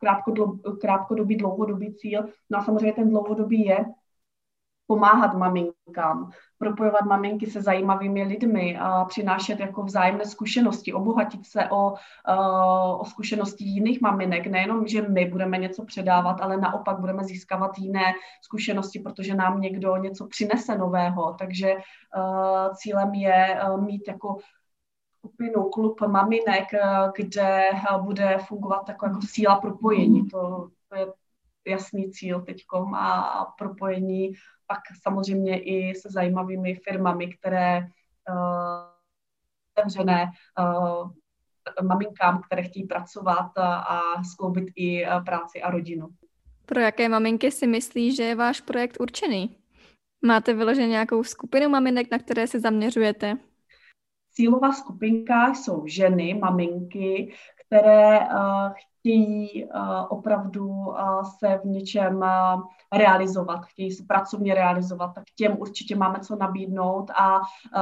krátkodobý, 0.81 1.37
dlouhodobý 1.37 1.95
cíl. 1.95 2.25
No 2.51 2.59
a 2.59 2.65
samozřejmě 2.65 2.93
ten 2.93 3.11
dlouhodobý 3.11 3.65
je 3.65 3.87
pomáhat 4.87 5.35
maminkám, 5.35 6.31
propojovat 6.65 7.05
maminky 7.05 7.47
se 7.47 7.63
zajímavými 7.63 8.23
lidmi 8.23 8.79
a 8.81 9.05
přinášet 9.05 9.61
jako 9.61 9.83
vzájemné 9.83 10.25
zkušenosti, 10.25 10.93
obohatit 10.93 11.47
se 11.47 11.69
o, 11.71 11.91
uh, 11.91 13.01
o 13.01 13.05
zkušenosti 13.05 13.65
jiných 13.65 14.01
maminek. 14.01 14.47
Nejenom, 14.47 14.87
že 14.87 15.03
my 15.03 15.27
budeme 15.27 15.59
něco 15.59 15.85
předávat, 15.85 16.41
ale 16.41 16.57
naopak 16.57 16.99
budeme 17.01 17.25
získávat 17.25 17.79
jiné 17.79 18.13
zkušenosti, 18.43 18.99
protože 18.99 19.35
nám 19.35 19.61
někdo 19.61 19.97
něco 19.97 20.27
přinese 20.27 20.79
nového. 20.79 21.35
Takže 21.39 21.75
uh, 21.75 22.75
cílem 22.75 23.15
je 23.15 23.61
uh, 23.69 23.85
mít 23.85 24.09
jako 24.09 24.37
skupinu, 25.19 25.69
klub 25.69 26.01
maminek, 26.01 26.69
kde 27.17 27.71
bude 28.01 28.39
fungovat 28.39 28.87
taková 28.87 29.09
jako 29.09 29.21
síla 29.27 29.61
propojení. 29.61 30.27
To, 30.27 30.69
to 30.89 30.97
je 30.97 31.07
jasný 31.67 32.11
cíl 32.11 32.41
teďkom 32.41 32.95
a 32.95 33.45
propojení 33.59 34.33
pak 34.67 34.79
samozřejmě 35.03 35.63
i 35.63 35.95
se 35.95 36.09
zajímavými 36.11 36.75
firmami, 36.75 37.27
které 37.35 37.79
uh, 37.79 37.87
otevřené 39.79 40.31
uh, 40.59 41.11
maminkám, 41.83 42.43
které 42.43 42.63
chtějí 42.63 42.87
pracovat 42.87 43.59
a, 43.59 44.23
skloubit 44.25 44.65
i 44.77 45.07
uh, 45.07 45.25
práci 45.25 45.63
a 45.63 45.71
rodinu. 45.71 46.09
Pro 46.67 46.81
jaké 46.81 47.09
maminky 47.09 47.51
si 47.51 47.67
myslí, 47.67 48.17
že 48.17 48.23
je 48.23 48.35
váš 48.35 48.61
projekt 48.61 48.97
určený? 49.01 49.57
Máte 50.27 50.55
vyloženě 50.55 50.89
nějakou 50.89 51.25
skupinu 51.25 51.69
maminek, 51.69 52.11
na 52.11 52.19
které 52.19 52.47
se 52.47 52.61
zaměřujete? 52.61 53.37
Cílová 54.31 54.73
skupinka 54.73 55.55
jsou 55.55 55.87
ženy, 55.87 56.35
maminky, 56.35 57.35
které 57.75 58.21
uh, 58.21 58.73
chtějí 58.75 59.65
uh, 59.65 59.81
opravdu 60.09 60.67
uh, 60.67 61.23
se 61.39 61.61
v 61.63 61.67
něčem 61.67 62.25
realizovat, 62.93 63.65
chtějí 63.65 63.93
se 63.93 64.05
pracovně 64.09 64.55
realizovat, 64.55 65.15
tak 65.15 65.25
těm 65.37 65.57
určitě 65.59 65.97
máme 65.97 66.21
co 66.21 66.37
nabídnout 66.37 67.11
a 67.11 67.41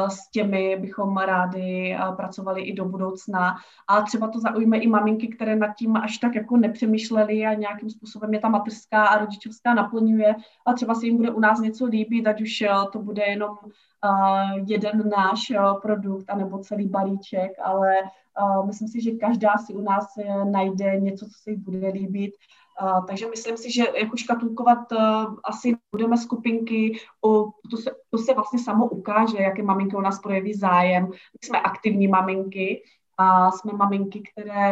s 0.08 0.30
těmi 0.30 0.76
bychom 0.76 1.16
rádi 1.16 1.96
pracovali 2.16 2.62
i 2.62 2.74
do 2.74 2.84
budoucna. 2.84 3.56
A 3.88 4.02
třeba 4.02 4.28
to 4.28 4.40
zaujme 4.40 4.78
i 4.78 4.86
maminky, 4.86 5.28
které 5.28 5.56
nad 5.56 5.74
tím 5.78 5.96
až 5.96 6.18
tak 6.18 6.34
jako 6.34 6.56
nepřemýšleli 6.56 7.46
a 7.46 7.54
nějakým 7.54 7.90
způsobem 7.90 8.34
je 8.34 8.40
ta 8.40 8.48
mateřská 8.48 9.04
a 9.06 9.18
rodičovská 9.18 9.74
naplňuje 9.74 10.34
a 10.66 10.72
třeba 10.72 10.94
se 10.94 11.06
jim 11.06 11.16
bude 11.16 11.30
u 11.30 11.40
nás 11.40 11.60
něco 11.60 11.86
líbit, 11.86 12.26
ať 12.26 12.42
už 12.42 12.64
to 12.92 12.98
bude 12.98 13.22
jenom 13.24 13.56
jeden 14.66 15.08
náš 15.08 15.52
produkt 15.82 16.30
anebo 16.30 16.58
celý 16.58 16.88
balíček, 16.88 17.50
ale 17.64 17.94
myslím 18.66 18.88
si, 18.88 19.00
že 19.00 19.10
každá 19.10 19.58
si 19.66 19.74
u 19.74 19.80
nás 19.80 20.06
najde 20.50 21.00
něco, 21.00 21.26
co 21.26 21.38
se 21.42 21.50
jí 21.50 21.56
bude 21.56 21.88
líbit 21.88 22.32
takže 23.06 23.30
myslím 23.30 23.56
si, 23.56 23.72
že 23.72 23.84
jako 24.00 24.16
škatulkovat 24.16 24.78
asi 25.44 25.76
budeme 25.92 26.16
skupinky, 26.16 26.98
to, 27.70 27.76
se, 27.76 27.90
to 28.10 28.18
se 28.18 28.34
vlastně 28.34 28.58
samo 28.58 28.88
ukáže, 28.88 29.42
jaké 29.42 29.62
maminky 29.62 29.96
u 29.96 30.00
nás 30.00 30.20
projeví 30.20 30.54
zájem. 30.54 31.04
My 31.06 31.38
jsme 31.42 31.60
aktivní 31.60 32.08
maminky 32.08 32.82
a 33.18 33.50
jsme 33.50 33.72
maminky, 33.72 34.22
které 34.32 34.70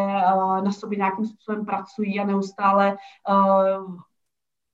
na 0.65 0.73
sobě 0.73 0.99
nějakým 0.99 1.25
způsobem 1.25 1.65
pracují 1.65 2.21
a 2.21 2.25
neustále 2.25 2.97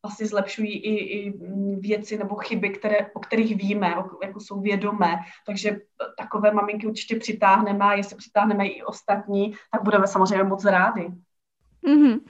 vlastně 0.07 0.27
zlepšují 0.27 0.73
i, 0.73 0.95
i 1.19 1.35
věci 1.81 2.19
nebo 2.19 2.37
chyby, 2.37 2.71
které, 2.71 3.11
o 3.15 3.21
kterých 3.21 3.57
víme, 3.57 3.95
jako 4.23 4.41
jsou 4.41 4.61
vědomé. 4.61 5.17
Takže 5.47 5.81
takové 6.19 6.51
maminky 6.51 6.87
určitě 6.87 7.17
přitáhneme 7.17 7.85
a 7.85 7.95
jestli 7.95 8.17
přitáhneme 8.17 8.67
i 8.67 8.83
ostatní, 8.83 9.55
tak 9.71 9.83
budeme 9.83 10.07
samozřejmě 10.07 10.45
moc 10.45 10.65
rádi. 10.65 11.09
Mm-hmm. 11.87 12.21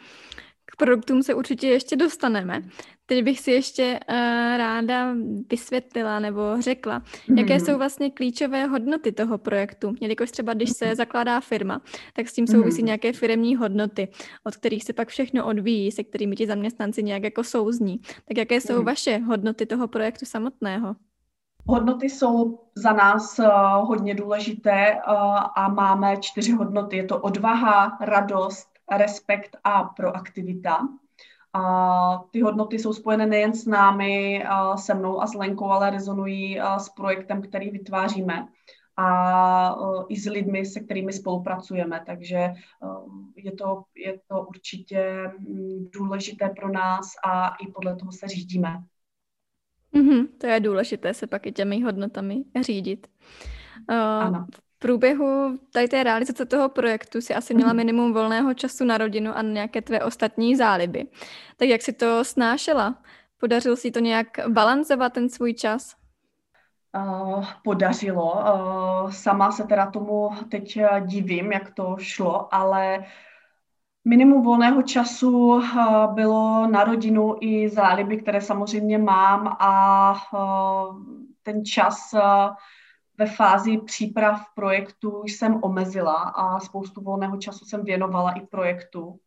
K 0.77 0.79
produktům 0.79 1.23
se 1.23 1.35
určitě 1.35 1.67
ještě 1.67 1.97
dostaneme. 1.97 2.63
Teď 3.07 3.25
bych 3.25 3.41
si 3.41 3.51
ještě 3.51 4.01
uh, 4.11 4.17
ráda 4.57 5.15
vysvětlila 5.51 6.21
nebo 6.21 6.41
řekla, 6.61 7.03
jaké 7.37 7.61
jsou 7.61 7.79
vlastně 7.79 8.11
klíčové 8.11 8.67
hodnoty 8.67 9.13
toho 9.13 9.39
projektu. 9.39 9.95
Jelikož 10.01 10.31
třeba, 10.31 10.55
když 10.55 10.71
se 10.71 10.87
mhm. 10.87 10.95
zakládá 10.95 11.41
firma, 11.41 11.81
tak 12.13 12.29
s 12.29 12.33
tím 12.33 12.47
souvisí 12.47 12.83
mm. 12.83 12.87
nějaké 12.87 13.13
firmní 13.13 13.57
hodnoty, 13.57 14.09
od 14.45 14.57
kterých 14.57 14.85
se 14.85 14.93
pak 14.93 15.09
všechno 15.09 15.47
odvíjí, 15.47 15.93
se 15.93 16.05
kterými 16.05 16.37
ti 16.37 16.47
zaměstnanci 16.47 17.03
nějak 17.03 17.23
jako 17.23 17.45
souzní. 17.45 17.99
Tak 18.29 18.37
jaké 18.37 18.61
jsou 18.61 18.79
mm. 18.79 18.85
vaše 18.85 19.19
hodnoty 19.19 19.67
toho 19.67 19.89
projektu 19.89 20.27
samotného? 20.27 20.97
Hodnoty 21.69 22.11
jsou 22.11 22.61
za 22.75 22.93
nás 22.93 23.39
uh, 23.39 23.47
hodně 23.89 24.15
důležité 24.15 24.95
uh, 24.95 25.13
a 25.55 25.69
máme 25.69 26.17
čtyři 26.17 26.53
hodnoty. 26.53 26.97
Je 26.97 27.05
to 27.05 27.19
odvaha, 27.19 27.99
radost, 28.01 28.76
respekt 28.91 29.57
a 29.65 29.85
proaktivita. 29.85 30.89
A 31.53 32.25
ty 32.31 32.41
hodnoty 32.41 32.79
jsou 32.79 32.93
spojené 32.93 33.27
nejen 33.27 33.55
s 33.55 33.67
námi, 33.67 34.45
a 34.45 34.77
se 34.77 34.95
mnou 34.95 35.21
a 35.21 35.27
s 35.27 35.35
Lenkou, 35.35 35.65
ale 35.65 35.91
rezonují 35.91 36.61
s 36.79 36.89
projektem, 36.89 37.43
který 37.43 37.71
vytváříme 37.71 38.49
a 38.97 39.77
i 40.09 40.17
s 40.17 40.27
lidmi, 40.27 40.67
se 40.67 40.81
kterými 40.81 41.13
spolupracujeme. 41.13 42.03
Takže 42.07 42.53
je 43.37 43.53
to, 43.53 43.83
je 43.95 44.21
to 44.29 44.47
určitě 44.47 45.33
mm, 45.39 45.89
důležité 45.93 46.49
pro 46.49 46.73
nás 46.73 47.13
a 47.25 47.49
i 47.49 47.73
podle 47.73 47.97
toho 47.97 48.13
se 48.13 48.29
řídíme. 48.29 48.83
Mm-hmm, 49.95 50.29
to 50.39 50.47
je 50.47 50.61
důležité 50.61 51.15
se 51.15 51.27
pak 51.27 51.47
i 51.47 51.53
těmi 51.53 51.83
hodnotami 51.83 52.45
řídit. 52.61 53.07
Uh, 53.91 53.97
ano 53.97 54.47
průběhu 54.79 55.59
tady 55.73 55.89
té 55.89 56.03
realizace 56.03 56.47
toho 56.47 56.69
projektu 56.69 57.21
si 57.21 57.35
asi 57.35 57.55
měla 57.55 57.69
mhm. 57.69 57.77
minimum 57.77 58.13
volného 58.13 58.55
času 58.55 58.85
na 58.85 58.99
rodinu 58.99 59.37
a 59.37 59.43
nějaké 59.43 59.83
tvé 59.83 60.05
ostatní 60.05 60.57
záliby. 60.57 61.07
Tak 61.57 61.69
jak 61.69 61.83
si 61.83 61.93
to 61.93 62.25
snášela? 62.25 62.95
Podařilo 63.41 63.77
si 63.77 63.91
to 63.91 64.01
nějak 64.01 64.27
balancovat 64.49 65.13
ten 65.13 65.29
svůj 65.29 65.55
čas? 65.55 65.95
Uh, 66.97 67.45
podařilo. 67.65 68.33
Uh, 68.33 69.11
sama 69.11 69.53
se 69.53 69.65
teda 69.65 69.91
tomu 69.91 70.31
teď 70.51 70.79
divím, 71.07 71.53
jak 71.53 71.75
to 71.75 71.97
šlo, 71.99 72.55
ale 72.55 73.05
minimum 74.05 74.43
volného 74.43 74.83
času 74.83 75.49
uh, 75.49 76.15
bylo 76.15 76.67
na 76.67 76.85
rodinu 76.85 77.37
i 77.41 77.69
záliby, 77.69 78.17
které 78.17 78.41
samozřejmě 78.41 78.99
mám 78.99 79.57
a 79.61 80.15
ten 81.43 81.65
čas 81.65 82.15
ve 83.19 83.27
fázi 83.27 83.79
příprav 83.79 84.41
projektu 84.55 85.23
jsem 85.27 85.61
omezila 85.63 86.15
a 86.15 86.61
spoustu 86.61 87.01
volného 87.01 87.37
času 87.37 87.65
jsem 87.65 87.85
věnovala 87.85 88.33
i 88.33 88.47
projektu, 88.47 89.21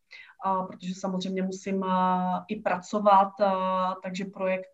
a 0.45 0.63
protože 0.63 0.95
samozřejmě 0.95 1.41
musím 1.41 1.85
i 2.47 2.55
pracovat, 2.55 3.31
takže 4.03 4.25
projekt, 4.25 4.69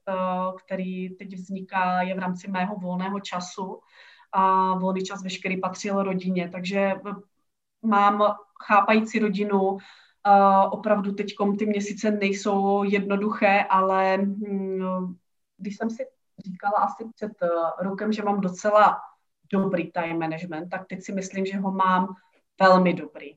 který 0.65 1.10
teď 1.10 1.36
vzniká, 1.36 2.01
je 2.01 2.15
v 2.15 2.19
rámci 2.19 2.51
mého 2.51 2.75
volného 2.75 3.19
času 3.19 3.80
a 4.32 4.73
volný 4.78 5.04
čas 5.04 5.23
veškerý 5.23 5.60
patřil 5.60 6.04
rodině, 6.04 6.49
takže 6.49 6.93
mám 7.82 8.36
chápající 8.65 9.19
rodinu, 9.19 9.78
opravdu 10.71 11.12
teď 11.12 11.34
ty 11.60 11.65
měsíce 11.65 12.12
nejsou 12.12 12.84
jednoduché, 12.84 13.63
ale 13.69 14.17
hm, 14.17 15.15
když 15.58 15.78
jsem 15.78 15.89
si 15.89 16.06
říkala 16.45 16.77
asi 16.77 17.05
před 17.15 17.31
eh, 17.43 17.47
rokem, 17.84 18.13
že 18.13 18.23
mám 18.23 18.41
docela 18.41 18.97
dobrý 19.51 19.91
time 19.91 20.19
management, 20.19 20.69
tak 20.69 20.88
teď 20.88 21.03
si 21.03 21.12
myslím, 21.12 21.45
že 21.45 21.58
ho 21.58 21.71
mám 21.71 22.08
velmi 22.60 22.93
dobrý. 22.93 23.36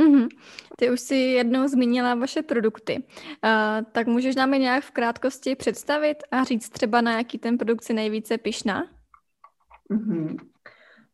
Mm-hmm. 0.00 0.28
Ty 0.76 0.90
už 0.90 1.00
si 1.00 1.16
jednou 1.16 1.68
zmínila 1.68 2.14
vaše 2.14 2.42
produkty. 2.42 2.96
Uh, 2.98 3.84
tak 3.92 4.06
můžeš 4.06 4.36
nám 4.36 4.52
je 4.52 4.58
nějak 4.58 4.84
v 4.84 4.90
krátkosti 4.90 5.54
představit 5.54 6.16
a 6.30 6.44
říct 6.44 6.68
třeba, 6.68 7.00
na 7.00 7.12
jaký 7.12 7.38
ten 7.38 7.58
produkt 7.58 7.84
si 7.84 7.92
nejvíce 7.92 8.38
pišná? 8.38 8.84
Mm-hmm. 9.90 10.36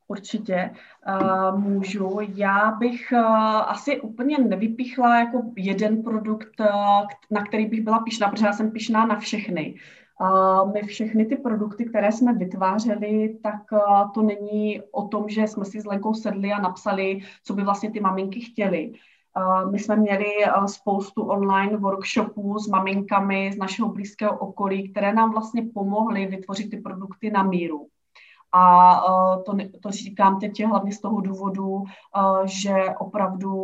Určitě 0.09 0.71
uh, 1.09 1.59
můžu. 1.59 2.19
Já 2.21 2.71
bych 2.71 3.13
uh, 3.13 3.19
asi 3.71 4.01
úplně 4.01 4.39
nevypichla 4.39 5.19
jako 5.19 5.43
jeden 5.57 6.03
produkt, 6.03 6.61
uh, 6.61 7.07
na 7.31 7.45
který 7.45 7.67
bych 7.67 7.81
byla 7.81 7.99
pišná, 7.99 8.29
protože 8.29 8.47
já 8.47 8.53
jsem 8.53 8.71
pišná 8.71 9.07
na 9.07 9.19
všechny. 9.19 9.75
My 10.73 10.83
všechny 10.83 11.25
ty 11.25 11.37
produkty, 11.37 11.85
které 11.85 12.13
jsme 12.13 12.33
vytvářeli, 12.35 13.39
tak 13.43 13.63
to 14.15 14.23
není 14.23 14.81
o 14.93 15.09
tom, 15.09 15.29
že 15.29 15.47
jsme 15.47 15.65
si 15.65 15.81
s 15.81 15.85
Lenkou 15.85 16.15
sedli 16.15 16.53
a 16.53 16.61
napsali, 16.61 17.21
co 17.45 17.55
by 17.55 17.63
vlastně 17.63 17.91
ty 17.91 18.01
maminky 18.01 18.41
chtěly. 18.41 18.93
My 19.71 19.79
jsme 19.79 19.97
měli 19.97 20.27
spoustu 20.67 21.23
online 21.23 21.77
workshopů 21.77 22.59
s 22.59 22.69
maminkami 22.69 23.53
z 23.53 23.57
našeho 23.57 23.89
blízkého 23.89 24.39
okolí, 24.39 24.91
které 24.91 25.15
nám 25.15 25.33
vlastně 25.33 25.63
pomohly 25.75 26.27
vytvořit 26.27 26.71
ty 26.71 26.77
produkty 26.77 27.31
na 27.31 27.43
míru. 27.43 27.87
A 28.55 28.95
to, 29.47 29.57
to 29.81 29.91
říkám 29.91 30.41
teď 30.41 30.65
hlavně 30.65 30.93
z 30.93 31.01
toho 31.01 31.21
důvodu, 31.21 31.85
že 32.45 32.75
opravdu 32.99 33.55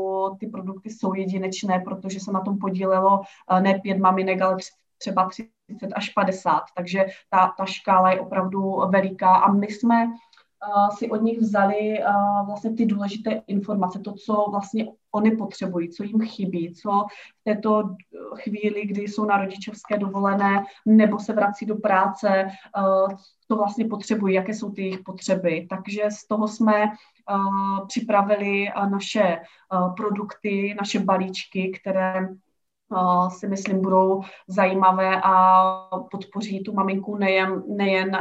ty 0.41 0.47
produkty 0.47 0.91
jsou 0.91 1.15
jedinečné, 1.15 1.81
protože 1.81 2.21
se 2.21 2.33
na 2.33 2.41
tom 2.41 2.59
podílelo 2.59 3.21
ne 3.61 3.81
pět 3.83 3.99
maminek, 3.99 4.43
ale 4.43 4.57
třeba 4.99 5.29
30 5.29 5.49
až 5.95 6.09
50, 6.09 6.63
takže 6.77 7.07
ta, 7.31 7.55
ta 7.59 7.65
škála 7.65 8.11
je 8.11 8.21
opravdu 8.21 8.83
veliká 8.91 9.35
a 9.35 9.53
my 9.53 9.67
jsme 9.67 10.07
uh, 10.07 10.89
si 10.97 11.11
od 11.11 11.23
nich 11.23 11.39
vzali 11.39 11.99
uh, 11.99 12.47
vlastně 12.47 12.73
ty 12.75 12.87
důležité 12.87 13.43
informace, 13.47 13.99
to, 13.99 14.13
co 14.13 14.47
vlastně 14.51 14.87
oni 15.13 15.31
potřebují, 15.31 15.89
co 15.89 16.03
jim 16.03 16.21
chybí, 16.21 16.75
co 16.75 16.91
v 17.41 17.45
této 17.45 17.95
chvíli, 18.35 18.87
kdy 18.87 19.03
jsou 19.03 19.25
na 19.25 19.37
rodičovské 19.37 19.99
dovolené 19.99 20.65
nebo 20.87 21.19
se 21.19 21.33
vrací 21.33 21.67
do 21.67 21.77
práce, 21.77 22.49
uh, 22.79 23.09
to 23.47 23.57
vlastně 23.57 23.85
potřebují, 23.85 24.35
jaké 24.35 24.55
jsou 24.55 24.71
ty 24.71 24.83
jejich 24.83 25.01
potřeby. 25.01 25.67
Takže 25.71 26.03
z 26.11 26.27
toho 26.27 26.49
jsme 26.49 26.93
připravili 27.87 28.69
naše 28.91 29.41
produkty, 29.97 30.77
naše 30.79 30.99
balíčky, 30.99 31.73
které 31.81 32.29
si 33.31 33.49
myslím, 33.49 33.83
budou 33.83 34.23
zajímavé 34.49 35.21
a 35.25 35.65
podpoří 36.11 36.63
tu 36.63 36.73
maminku 36.73 37.17
nejen, 37.17 37.63
nejen 37.77 38.17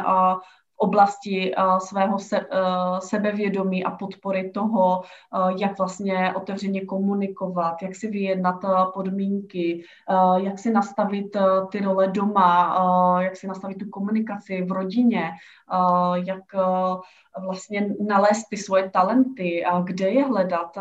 oblasti 0.77 1.55
uh, 1.55 1.77
svého 1.77 2.19
se, 2.19 2.39
uh, 2.39 2.99
sebevědomí 2.99 3.83
a 3.83 3.91
podpory 3.91 4.51
toho, 4.51 4.99
uh, 4.99 5.49
jak 5.57 5.77
vlastně 5.77 6.33
otevřeně 6.35 6.85
komunikovat, 6.85 7.81
jak 7.81 7.95
si 7.95 8.07
vyjednat 8.07 8.55
podmínky, 8.93 9.83
jak 10.35 10.59
si 10.59 10.71
nastavit 10.71 11.37
ty 11.71 11.79
role 11.79 12.07
doma, 12.07 13.19
jak 13.21 13.35
si 13.35 13.47
nastavit 13.47 13.77
tu 13.77 13.89
komunikaci 13.89 14.61
v 14.61 14.71
rodině, 14.71 15.31
jak 16.25 16.43
vlastně 17.45 17.89
nalézt 18.07 18.45
ty 18.49 18.57
svoje 18.57 18.89
talenty, 18.89 19.63
kde 19.83 20.09
je 20.09 20.25
hledat, 20.25 20.77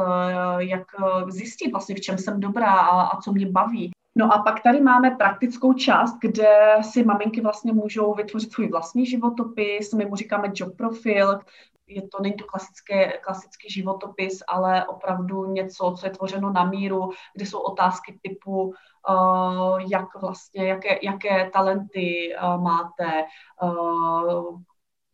jak 0.58 0.86
zjistit 1.28 1.72
vlastně, 1.72 1.94
v 1.94 2.00
čem 2.00 2.18
jsem 2.18 2.40
dobrá 2.40 2.72
a, 2.72 3.02
a 3.02 3.20
co 3.20 3.32
mě 3.32 3.46
baví. 3.46 3.90
No 4.18 4.32
a 4.32 4.38
pak 4.38 4.62
tady 4.62 4.80
máme 4.80 5.10
praktickou 5.10 5.72
část, 5.72 6.18
kde 6.20 6.76
si 6.80 7.04
maminky 7.04 7.40
vlastně 7.40 7.72
můžou 7.72 8.14
vytvořit 8.14 8.52
svůj 8.52 8.68
vlastní 8.68 9.06
životopis, 9.06 9.92
my 9.92 10.04
mu 10.04 10.16
říkáme 10.16 10.52
job 10.54 10.76
profil, 10.76 11.38
je 11.86 12.08
to, 12.08 12.22
není 12.22 12.34
to 12.34 12.44
klasické, 12.44 13.18
klasický 13.18 13.70
životopis, 13.70 14.42
ale 14.48 14.86
opravdu 14.86 15.46
něco, 15.52 15.94
co 15.98 16.06
je 16.06 16.10
tvořeno 16.10 16.52
na 16.52 16.64
míru, 16.64 17.10
kde 17.34 17.46
jsou 17.46 17.58
otázky 17.58 18.18
typu, 18.22 18.62
uh, 18.62 19.78
jak 19.90 20.20
vlastně, 20.20 20.68
jaké, 20.68 20.98
jaké 21.02 21.50
talenty 21.50 22.36
uh, 22.42 22.62
máte, 22.62 23.24
uh, 23.62 24.60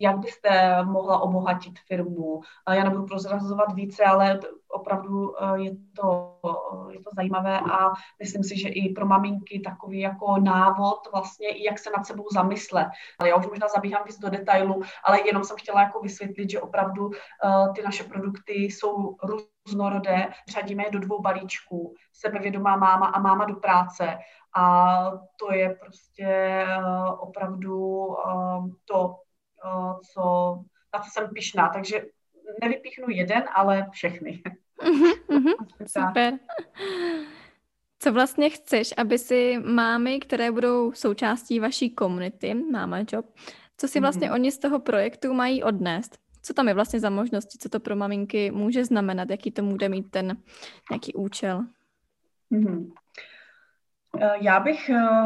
jak 0.02 0.18
byste 0.18 0.84
mohla 0.84 1.18
obohatit 1.18 1.78
firmu. 1.78 2.40
Já 2.70 2.84
nebudu 2.84 3.06
prozrazovat 3.06 3.72
více, 3.72 4.04
ale 4.04 4.40
opravdu 4.68 5.34
eh, 5.42 5.60
je 5.60 5.70
to, 5.96 6.38
je 6.90 7.00
to 7.00 7.10
zajímavé 7.16 7.60
a 7.60 7.92
myslím 8.18 8.44
si, 8.44 8.60
že 8.60 8.68
i 8.68 8.92
pro 8.92 9.06
maminky 9.06 9.60
takový 9.60 10.00
jako 10.00 10.36
návod 10.38 10.98
vlastně, 11.12 11.48
i 11.48 11.64
jak 11.64 11.78
se 11.78 11.90
nad 11.96 12.06
sebou 12.06 12.24
zamyslet. 12.32 12.86
Ale 13.18 13.28
já 13.28 13.36
už 13.36 13.46
možná 13.46 13.68
zabíhám 13.68 14.02
víc 14.06 14.18
do 14.18 14.30
detailu, 14.30 14.82
ale 15.04 15.26
jenom 15.26 15.44
jsem 15.44 15.56
chtěla 15.56 15.80
jako 15.80 16.00
vysvětlit, 16.00 16.50
že 16.50 16.60
opravdu 16.60 17.06
uh, 17.06 17.72
ty 17.74 17.82
naše 17.82 18.04
produkty 18.04 18.52
jsou 18.52 19.16
různorodé, 19.22 20.28
řadíme 20.48 20.84
je 20.84 20.90
do 20.90 20.98
dvou 20.98 21.22
balíčků, 21.22 21.94
sebevědomá 22.12 22.76
máma 22.76 23.06
a 23.06 23.20
máma 23.20 23.44
do 23.44 23.54
práce 23.54 24.18
a 24.56 24.96
to 25.36 25.54
je 25.54 25.76
prostě 25.80 26.66
uh, 26.78 27.16
opravdu 27.20 28.08
to, 28.84 29.16
co, 30.12 30.22
na 30.94 31.00
co 31.00 31.10
jsem 31.10 31.28
pišná. 31.34 31.68
Takže 31.68 32.04
nevypíchnu 32.62 33.06
jeden, 33.08 33.44
ale 33.54 33.86
všechny. 33.90 34.42
Mm-hmm, 35.28 35.54
super. 35.86 36.38
Co 37.98 38.12
vlastně 38.12 38.50
chceš, 38.50 38.94
aby 38.96 39.18
si 39.18 39.58
mámy, 39.58 40.20
které 40.20 40.50
budou 40.50 40.92
součástí 40.92 41.60
vaší 41.60 41.90
komunity, 41.90 42.54
Máma 42.54 42.98
Job, 43.12 43.26
co 43.76 43.88
si 43.88 44.00
vlastně 44.00 44.28
mm-hmm. 44.28 44.34
oni 44.34 44.52
z 44.52 44.58
toho 44.58 44.78
projektu 44.78 45.34
mají 45.34 45.62
odnést? 45.62 46.18
Co 46.42 46.54
tam 46.54 46.68
je 46.68 46.74
vlastně 46.74 47.00
za 47.00 47.10
možnosti, 47.10 47.58
co 47.58 47.68
to 47.68 47.80
pro 47.80 47.96
maminky 47.96 48.50
může 48.50 48.84
znamenat, 48.84 49.30
jaký 49.30 49.50
to 49.50 49.62
může 49.62 49.88
mít 49.88 50.10
ten 50.10 50.36
nějaký 50.90 51.14
účel? 51.14 51.64
Mm-hmm. 52.52 52.92
Já 54.40 54.60
bych, 54.60 54.90
eh, 54.90 55.24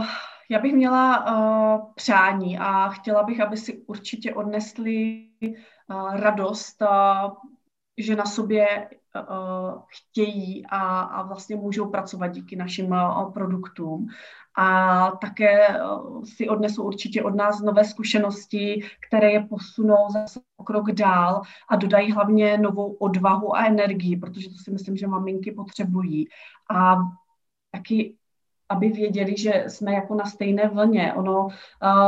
já 0.50 0.58
bych 0.58 0.74
měla 0.74 1.26
uh, 1.26 1.92
přání 1.94 2.58
a 2.58 2.88
chtěla 2.88 3.22
bych, 3.22 3.40
aby 3.40 3.56
si 3.56 3.82
určitě 3.86 4.34
odnesli 4.34 5.28
uh, 5.90 6.16
radost, 6.16 6.82
uh, 6.82 7.32
že 7.98 8.16
na 8.16 8.24
sobě 8.24 8.90
uh, 9.30 9.82
chtějí 9.88 10.66
a, 10.66 11.00
a 11.00 11.22
vlastně 11.22 11.56
můžou 11.56 11.90
pracovat 11.90 12.26
díky 12.26 12.56
našim 12.56 12.90
uh, 12.90 13.32
produktům. 13.32 14.06
A 14.58 15.10
také 15.10 15.82
uh, 15.82 16.24
si 16.24 16.48
odnesou 16.48 16.82
určitě 16.82 17.22
od 17.22 17.34
nás 17.34 17.60
nové 17.60 17.84
zkušenosti, 17.84 18.82
které 19.08 19.32
je 19.32 19.40
posunou 19.40 20.10
zase 20.10 20.40
o 20.56 20.64
krok 20.64 20.92
dál 20.92 21.42
a 21.68 21.76
dodají 21.76 22.12
hlavně 22.12 22.58
novou 22.58 22.92
odvahu 22.92 23.56
a 23.56 23.64
energii, 23.64 24.16
protože 24.16 24.48
to 24.48 24.56
si 24.56 24.70
myslím, 24.70 24.96
že 24.96 25.06
maminky 25.06 25.52
potřebují. 25.52 26.28
A 26.70 26.96
taky 27.70 28.16
aby 28.68 28.88
věděli, 28.88 29.36
že 29.36 29.64
jsme 29.68 29.92
jako 29.92 30.14
na 30.14 30.24
stejné 30.24 30.68
vlně. 30.68 31.14
Ono 31.14 31.44
uh, 31.44 31.50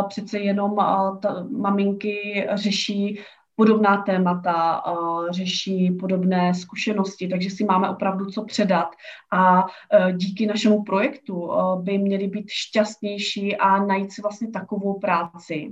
přece 0.08 0.38
jenom 0.38 0.72
uh, 0.72 1.18
ta, 1.18 1.46
maminky 1.50 2.46
řeší 2.54 3.20
podobná 3.56 4.02
témata, 4.02 4.82
řeší 5.30 5.90
podobné 5.90 6.54
zkušenosti, 6.54 7.28
takže 7.28 7.50
si 7.50 7.64
máme 7.64 7.90
opravdu 7.90 8.26
co 8.26 8.44
předat 8.44 8.88
a 9.32 9.64
uh, 9.64 10.12
díky 10.12 10.46
našemu 10.46 10.82
projektu 10.82 11.40
uh, 11.40 11.82
by 11.82 11.98
měli 11.98 12.28
být 12.28 12.50
šťastnější 12.50 13.56
a 13.56 13.84
najít 13.84 14.12
si 14.12 14.22
vlastně 14.22 14.50
takovou 14.50 14.98
práci, 14.98 15.68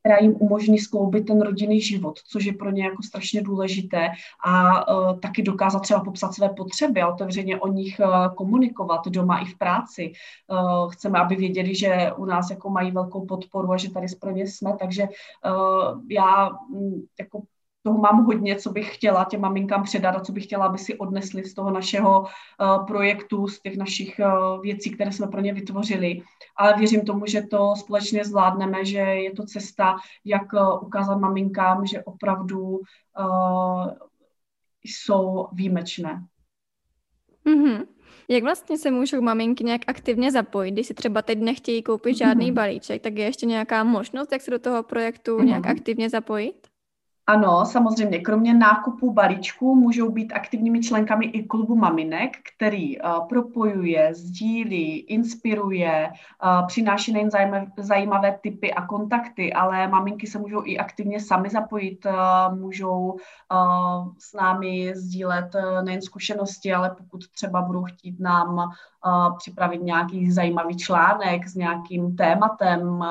která 0.00 0.16
jim 0.20 0.36
umožní 0.38 0.78
skloubit 0.78 1.26
ten 1.26 1.40
rodinný 1.40 1.80
život, 1.80 2.18
což 2.28 2.44
je 2.44 2.52
pro 2.52 2.70
ně 2.70 2.84
jako 2.84 3.02
strašně 3.02 3.42
důležité 3.42 4.08
a 4.44 4.88
uh, 4.88 5.20
taky 5.20 5.42
dokázat 5.42 5.80
třeba 5.80 6.04
popsat 6.04 6.34
své 6.34 6.48
potřeby 6.48 7.02
a 7.02 7.08
otevřeně 7.08 7.60
o 7.60 7.68
nich 7.68 8.00
uh, 8.00 8.34
komunikovat 8.34 9.08
doma 9.08 9.38
i 9.38 9.44
v 9.44 9.58
práci. 9.58 10.12
Uh, 10.48 10.90
chceme, 10.92 11.18
aby 11.18 11.36
věděli, 11.36 11.74
že 11.74 12.12
u 12.16 12.24
nás 12.24 12.50
jako 12.50 12.70
mají 12.70 12.90
velkou 12.90 13.26
podporu 13.26 13.72
a 13.72 13.76
že 13.76 13.90
tady 13.90 14.08
správně 14.08 14.46
jsme, 14.46 14.72
takže 14.78 15.02
uh, 15.02 16.00
já 16.08 16.50
um, 16.72 17.06
jako 17.20 17.42
toho 17.82 17.98
mám 17.98 18.24
hodně, 18.24 18.56
co 18.56 18.70
bych 18.70 18.94
chtěla 18.94 19.24
těm 19.24 19.40
maminkám 19.40 19.82
předat 19.82 20.16
a 20.16 20.20
co 20.20 20.32
bych 20.32 20.44
chtěla, 20.44 20.66
aby 20.66 20.78
si 20.78 20.98
odnesli 20.98 21.44
z 21.44 21.54
toho 21.54 21.70
našeho 21.70 22.20
uh, 22.20 22.86
projektu, 22.86 23.48
z 23.48 23.60
těch 23.60 23.76
našich 23.76 24.20
uh, 24.20 24.62
věcí, 24.62 24.90
které 24.90 25.12
jsme 25.12 25.26
pro 25.26 25.40
ně 25.40 25.54
vytvořili. 25.54 26.22
Ale 26.56 26.74
věřím 26.78 27.04
tomu, 27.04 27.26
že 27.26 27.42
to 27.42 27.76
společně 27.76 28.24
zvládneme, 28.24 28.84
že 28.84 28.98
je 28.98 29.32
to 29.32 29.44
cesta, 29.44 29.96
jak 30.24 30.52
uh, 30.52 30.82
ukázat 30.82 31.16
maminkám, 31.16 31.86
že 31.86 32.02
opravdu 32.02 32.80
jsou 34.84 35.48
výjimečné. 35.52 36.24
Mm-hmm. 37.46 37.86
Jak 38.28 38.42
vlastně 38.42 38.78
se 38.78 38.90
můžou 38.90 39.20
maminky 39.20 39.64
nějak 39.64 39.80
aktivně 39.86 40.32
zapojit, 40.32 40.70
když 40.70 40.86
si 40.86 40.94
třeba 40.94 41.22
teď 41.22 41.38
nechtějí 41.38 41.82
koupit 41.82 42.16
žádný 42.16 42.50
mm-hmm. 42.50 42.54
balíček, 42.54 43.02
tak 43.02 43.16
je 43.16 43.24
ještě 43.24 43.46
nějaká 43.46 43.84
možnost, 43.84 44.32
jak 44.32 44.42
se 44.42 44.50
do 44.50 44.58
toho 44.58 44.82
projektu 44.82 45.42
nějak 45.42 45.66
aktivně 45.66 46.10
zapojit? 46.10 46.69
Ano, 47.30 47.64
samozřejmě. 47.64 48.18
Kromě 48.18 48.54
nákupu 48.54 49.12
balíčků 49.12 49.74
můžou 49.74 50.10
být 50.10 50.32
aktivními 50.32 50.80
členkami 50.80 51.26
i 51.26 51.42
klubu 51.42 51.76
maminek, 51.76 52.36
který 52.56 53.00
uh, 53.00 53.28
propojuje, 53.28 54.14
sdílí, 54.14 54.98
inspiruje, 54.98 56.10
uh, 56.44 56.66
přináší 56.66 57.12
nejen 57.12 57.30
zajímavé, 57.30 57.66
zajímavé 57.78 58.38
typy 58.42 58.74
a 58.74 58.86
kontakty, 58.86 59.52
ale 59.52 59.88
maminky 59.88 60.26
se 60.26 60.38
můžou 60.38 60.62
i 60.64 60.78
aktivně 60.78 61.20
sami 61.20 61.50
zapojit, 61.50 62.06
uh, 62.06 62.58
můžou 62.58 63.16
s 64.18 64.34
námi 64.34 64.92
sdílet 64.96 65.56
nejen 65.82 66.02
zkušenosti, 66.02 66.72
ale 66.72 66.90
pokud 66.98 67.28
třeba 67.28 67.62
budou 67.62 67.84
chtít 67.84 68.20
nám 68.20 68.70
připravit 69.38 69.82
nějaký 69.82 70.32
zajímavý 70.32 70.76
článek 70.76 71.48
s 71.48 71.54
nějakým 71.54 72.16
tématem, 72.16 73.04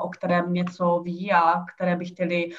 o 0.00 0.08
kterém 0.08 0.52
něco 0.52 1.00
ví 1.04 1.32
a 1.32 1.64
které 1.74 1.96
by 1.96 2.04
chtěli 2.04 2.50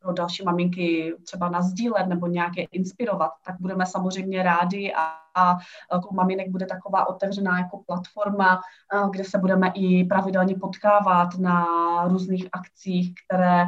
pro 0.00 0.12
další 0.12 0.44
maminky 0.44 1.14
třeba 1.24 1.48
nazdílet 1.48 2.06
nebo 2.06 2.26
nějaké 2.26 2.62
inspirovat, 2.62 3.30
tak 3.44 3.56
budeme 3.60 3.86
samozřejmě 3.86 4.42
rádi 4.42 4.92
a, 4.96 5.20
a 5.34 5.56
jako 5.92 6.14
maminek 6.14 6.50
bude 6.50 6.66
taková 6.66 7.08
otevřená 7.08 7.58
jako 7.58 7.82
platforma, 7.86 8.60
kde 9.10 9.24
se 9.24 9.38
budeme 9.38 9.72
i 9.74 10.04
pravidelně 10.04 10.54
potkávat 10.54 11.28
na 11.38 11.66
různých 12.08 12.48
akcích, 12.52 13.14
které 13.26 13.64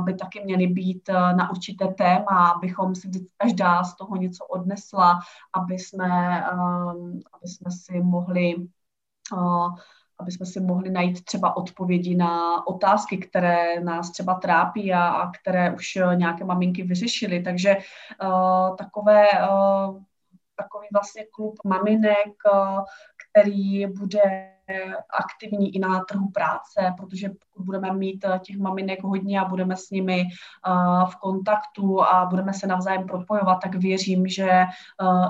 by 0.00 0.14
taky 0.14 0.44
měly 0.44 0.66
být 0.66 1.08
na 1.08 1.50
určité 1.50 1.88
téma, 1.88 2.48
abychom 2.56 2.94
si 2.94 3.10
každá 3.36 3.84
z 3.84 3.96
toho 3.96 4.16
něco 4.16 4.46
odnesla, 4.46 5.20
aby 5.52 5.74
jsme, 5.74 6.44
aby 7.32 7.48
jsme 7.48 7.70
si 7.70 8.00
mohli 8.00 8.56
aby 10.22 10.32
jsme 10.32 10.46
si 10.46 10.60
mohli 10.60 10.90
najít 10.90 11.24
třeba 11.24 11.56
odpovědi 11.56 12.14
na 12.16 12.66
otázky, 12.66 13.18
které 13.18 13.80
nás 13.80 14.10
třeba 14.10 14.34
trápí 14.34 14.92
a, 14.92 15.08
a 15.08 15.30
které 15.30 15.74
už 15.74 15.96
eh, 15.96 16.16
nějaké 16.16 16.44
maminky 16.44 16.82
vyřešily. 16.82 17.42
Takže 17.42 17.76
uh, 17.76 18.76
takové, 18.76 19.26
uh, 19.30 20.02
takový 20.56 20.86
vlastně 20.92 21.24
klub 21.34 21.54
maminek, 21.64 22.32
uh, 22.52 22.84
který 23.30 23.86
bude 23.86 24.51
aktivní 25.10 25.74
i 25.74 25.78
na 25.78 26.04
trhu 26.04 26.30
práce, 26.30 26.94
protože 26.96 27.28
pokud 27.28 27.64
budeme 27.64 27.92
mít 27.92 28.24
eh, 28.24 28.38
těch 28.38 28.58
maminek 28.58 29.02
hodně 29.02 29.40
a 29.40 29.44
budeme 29.44 29.76
s 29.76 29.90
nimi 29.90 30.20
eh, 30.22 31.06
v 31.10 31.16
kontaktu 31.16 32.02
a 32.02 32.26
budeme 32.26 32.52
se 32.52 32.66
navzájem 32.66 33.06
propojovat, 33.06 33.58
tak 33.62 33.74
věřím, 33.74 34.28
že 34.28 34.48
eh, 34.50 34.66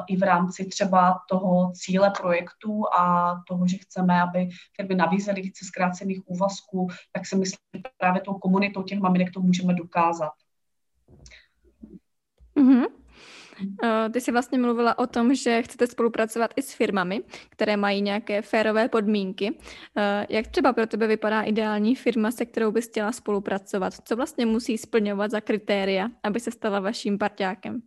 i 0.08 0.16
v 0.16 0.22
rámci 0.22 0.64
třeba 0.66 1.20
toho 1.28 1.72
cíle 1.74 2.12
projektu 2.20 2.84
a 2.98 3.34
toho, 3.48 3.66
že 3.66 3.76
chceme, 3.76 4.22
aby 4.22 4.48
firmy 4.76 4.94
nabízely 4.94 5.42
více 5.42 5.64
zkrácených 5.64 6.20
úvazků, 6.26 6.88
tak 7.12 7.26
si 7.26 7.36
myslím, 7.36 7.58
že 7.74 7.82
právě 7.98 8.20
tou 8.20 8.34
komunitou 8.34 8.82
těch 8.82 9.00
maminek 9.00 9.32
to 9.34 9.40
můžeme 9.40 9.74
dokázat. 9.74 10.32
Mm-hmm. 12.56 13.01
Eh, 13.84 14.10
ty 14.10 14.20
jsi 14.20 14.32
vlastně 14.32 14.58
mluvila 14.58 14.98
o 14.98 15.06
tom, 15.06 15.34
že 15.34 15.62
chcete 15.62 15.86
spolupracovat 15.86 16.50
i 16.56 16.62
s 16.62 16.74
firmami, 16.74 17.22
které 17.50 17.76
mají 17.76 18.02
nějaké 18.02 18.42
férové 18.42 18.88
podmínky. 18.88 19.58
Eh, 19.96 20.26
jak 20.28 20.46
třeba 20.46 20.72
pro 20.72 20.86
tebe 20.86 21.06
vypadá 21.06 21.42
ideální 21.42 21.96
firma, 21.96 22.30
se 22.30 22.46
kterou 22.46 22.72
bys 22.72 22.88
chtěla 22.88 23.12
spolupracovat? 23.12 23.92
Co 24.04 24.16
vlastně 24.16 24.46
musí 24.46 24.78
splňovat 24.78 25.30
za 25.30 25.40
kritéria, 25.40 26.08
aby 26.22 26.40
se 26.40 26.50
stala 26.50 26.80
vaším 26.80 27.18
parťákem? 27.18 27.82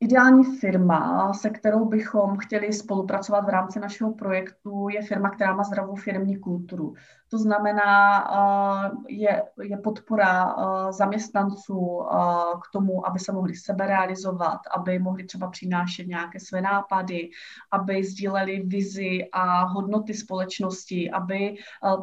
Ideální 0.00 0.44
firma, 0.44 1.32
se 1.32 1.50
kterou 1.50 1.84
bychom 1.84 2.36
chtěli 2.36 2.72
spolupracovat 2.72 3.40
v 3.40 3.48
rámci 3.48 3.80
našeho 3.80 4.12
projektu, 4.12 4.88
je 4.88 5.02
firma, 5.02 5.30
která 5.30 5.56
má 5.56 5.64
zdravou 5.64 5.94
firmní 5.94 6.36
kulturu. 6.36 6.94
To 7.28 7.38
znamená, 7.38 8.24
eh, 8.24 8.90
je, 9.08 9.42
je 9.62 9.76
podpora 9.76 10.54
eh, 10.58 10.92
zaměstnanců 10.92 12.02
eh, 12.02 12.16
k 12.62 12.72
tomu, 12.72 13.06
aby 13.06 13.18
se 13.18 13.32
mohli 13.32 13.54
sebe 13.54 13.86
realizovat, 13.86 14.60
aby 14.76 14.98
mohli 14.98 15.24
třeba 15.24 15.50
přinášet 15.50 16.06
nějaké 16.06 16.40
své 16.40 16.60
nápady, 16.60 17.30
aby 17.70 18.04
sdíleli 18.04 18.60
vizi 18.66 19.28
a 19.32 19.64
hodnoty 19.64 20.14
společnosti, 20.14 21.10
aby 21.10 21.56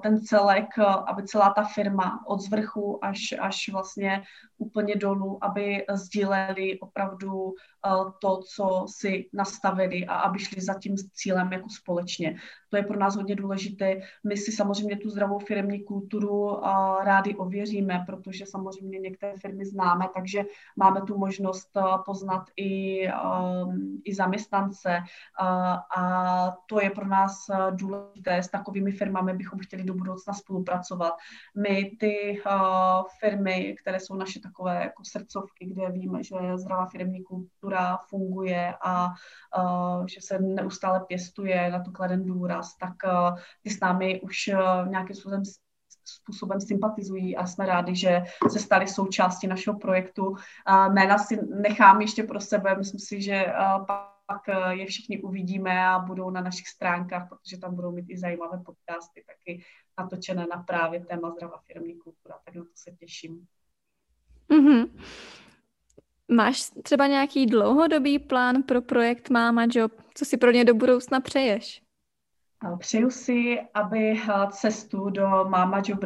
ten 0.04 0.22
celek, 0.22 0.68
aby 1.08 1.24
celá 1.24 1.54
ta 1.54 1.64
firma 1.64 2.24
od 2.28 2.42
zvrchu 2.42 3.06
až, 3.06 3.34
až 3.40 3.70
vlastně 3.72 4.24
úplně 4.58 4.96
dolů, 4.96 5.38
aby 5.42 5.86
sdíleli 5.94 6.80
opravdu 6.80 7.54
to, 8.22 8.42
co 8.56 8.86
si 8.88 9.30
nastavili 9.34 10.06
a 10.06 10.16
aby 10.16 10.40
šli 10.40 10.62
za 10.62 10.74
tím 10.74 10.96
cílem 11.14 11.54
jako 11.54 11.70
společně. 11.70 12.36
To 12.72 12.78
je 12.78 12.84
pro 12.84 13.00
nás 13.00 13.16
hodně 13.16 13.36
důležité. 13.36 14.02
My 14.24 14.38
si 14.38 14.52
samozřejmě 14.52 14.98
tu 14.98 15.10
zdravou 15.10 15.40
firmní 15.40 15.84
kulturu 15.84 16.60
rádi 17.04 17.36
ověříme, 17.36 18.04
protože 18.06 18.46
samozřejmě 18.46 19.00
některé 19.00 19.34
firmy 19.38 19.66
známe, 19.66 20.06
takže 20.14 20.44
máme 20.76 21.02
tu 21.02 21.18
možnost 21.18 21.78
poznat 22.06 22.44
i, 22.58 23.02
i 24.04 24.16
zaměstnance 24.16 25.00
a 25.98 26.58
to 26.66 26.82
je 26.82 26.90
pro 26.90 27.08
nás 27.08 27.36
důležité. 27.72 28.38
S 28.38 28.50
takovými 28.50 28.92
firmami 28.92 29.34
bychom 29.34 29.60
chtěli 29.60 29.84
do 29.84 29.94
budoucna 29.94 30.34
spolupracovat. 30.34 31.14
My 31.58 31.92
ty 32.00 32.42
firmy, 33.20 33.76
které 33.82 34.00
jsou 34.00 34.16
naše 34.16 34.40
takové 34.40 34.84
jako 34.84 35.04
srdcovky, 35.06 35.66
kde 35.66 35.92
víme, 35.92 36.24
že 36.24 36.36
zdravá 36.56 36.86
firmní 36.86 37.24
kultura 37.24 37.98
funguje 37.98 38.74
a 38.84 39.10
že 40.08 40.22
se 40.22 40.40
neustále 40.40 41.02
pěstuje 41.08 41.72
na 41.72 41.84
to 41.84 41.92
kladen 41.92 42.26
důraz, 42.26 42.61
tak 42.80 42.94
ty 43.62 43.70
s 43.70 43.80
námi 43.80 44.22
už 44.22 44.50
nějakým 44.88 45.16
způsobem 45.16 45.44
způsobem 46.06 46.62
sympatizují 46.62 47.38
a 47.38 47.48
jsme 47.48 47.66
rádi, 47.66 47.96
že 47.96 48.24
se 48.52 48.60
stali 48.60 48.88
součástí 48.88 49.48
našeho 49.48 49.80
projektu. 49.80 50.36
Jména 50.90 51.18
si 51.18 51.40
nechám 51.56 52.02
ještě 52.02 52.24
pro 52.24 52.40
sebe, 52.40 52.76
myslím 52.78 53.00
si, 53.00 53.22
že 53.22 53.46
pak 54.26 54.42
je 54.70 54.86
všichni 54.86 55.22
uvidíme 55.22 55.88
a 55.88 56.00
budou 56.00 56.30
na 56.30 56.42
našich 56.42 56.68
stránkách, 56.68 57.30
protože 57.30 57.58
tam 57.58 57.76
budou 57.76 57.92
mít 57.92 58.06
i 58.10 58.18
zajímavé 58.18 58.58
podcasty, 58.66 59.24
taky 59.28 59.64
natočené 60.00 60.48
na 60.56 60.64
právě 60.64 61.06
téma 61.06 61.32
zdravá 61.32 61.58
firmní 61.68 61.96
kultura, 61.96 62.36
tak 62.46 62.56
na 62.56 62.64
to 62.64 62.70
se 62.76 62.92
těším. 62.92 63.48
Mm-hmm. 64.50 64.90
Máš 66.32 66.72
třeba 66.84 67.08
nějaký 67.08 67.46
dlouhodobý 67.46 68.20
plán 68.20 68.64
pro 68.64 68.82
projekt 68.82 69.30
Mama 69.30 69.66
Job? 69.72 69.92
Co 70.14 70.26
si 70.26 70.38
pro 70.38 70.52
ně 70.52 70.66
do 70.66 70.74
budoucna 70.74 71.20
přeješ? 71.20 71.82
Přeju 72.80 73.10
si, 73.10 73.62
aby 73.74 74.12
eh, 74.12 74.48
cestu 74.52 75.10
do 75.10 75.28
Mama 75.28 75.82
Job 75.86 76.04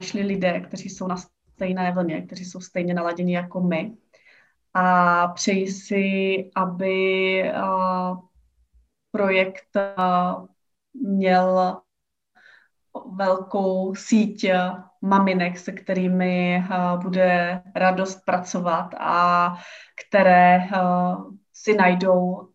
našli 0.00 0.22
lidé, 0.22 0.60
kteří 0.60 0.88
jsou 0.88 1.06
na 1.06 1.16
stejné 1.16 1.92
vlně, 1.92 2.22
kteří 2.22 2.44
jsou 2.44 2.60
stejně 2.60 2.94
naladěni 2.94 3.34
jako 3.34 3.60
my. 3.60 3.96
A 4.74 5.28
přeji 5.28 5.72
si, 5.72 6.04
aby 6.56 7.42
eh, 7.42 7.52
projekt 9.10 9.76
eh, 9.76 9.94
měl 10.94 11.80
velkou 13.16 13.94
síť 13.94 14.46
maminek, 15.02 15.58
se 15.58 15.72
kterými 15.72 16.64
bude 17.02 17.62
radost 17.74 18.24
pracovat 18.24 18.94
a 18.98 19.54
které 20.06 20.68
si 21.52 21.74
najdou 21.76 22.48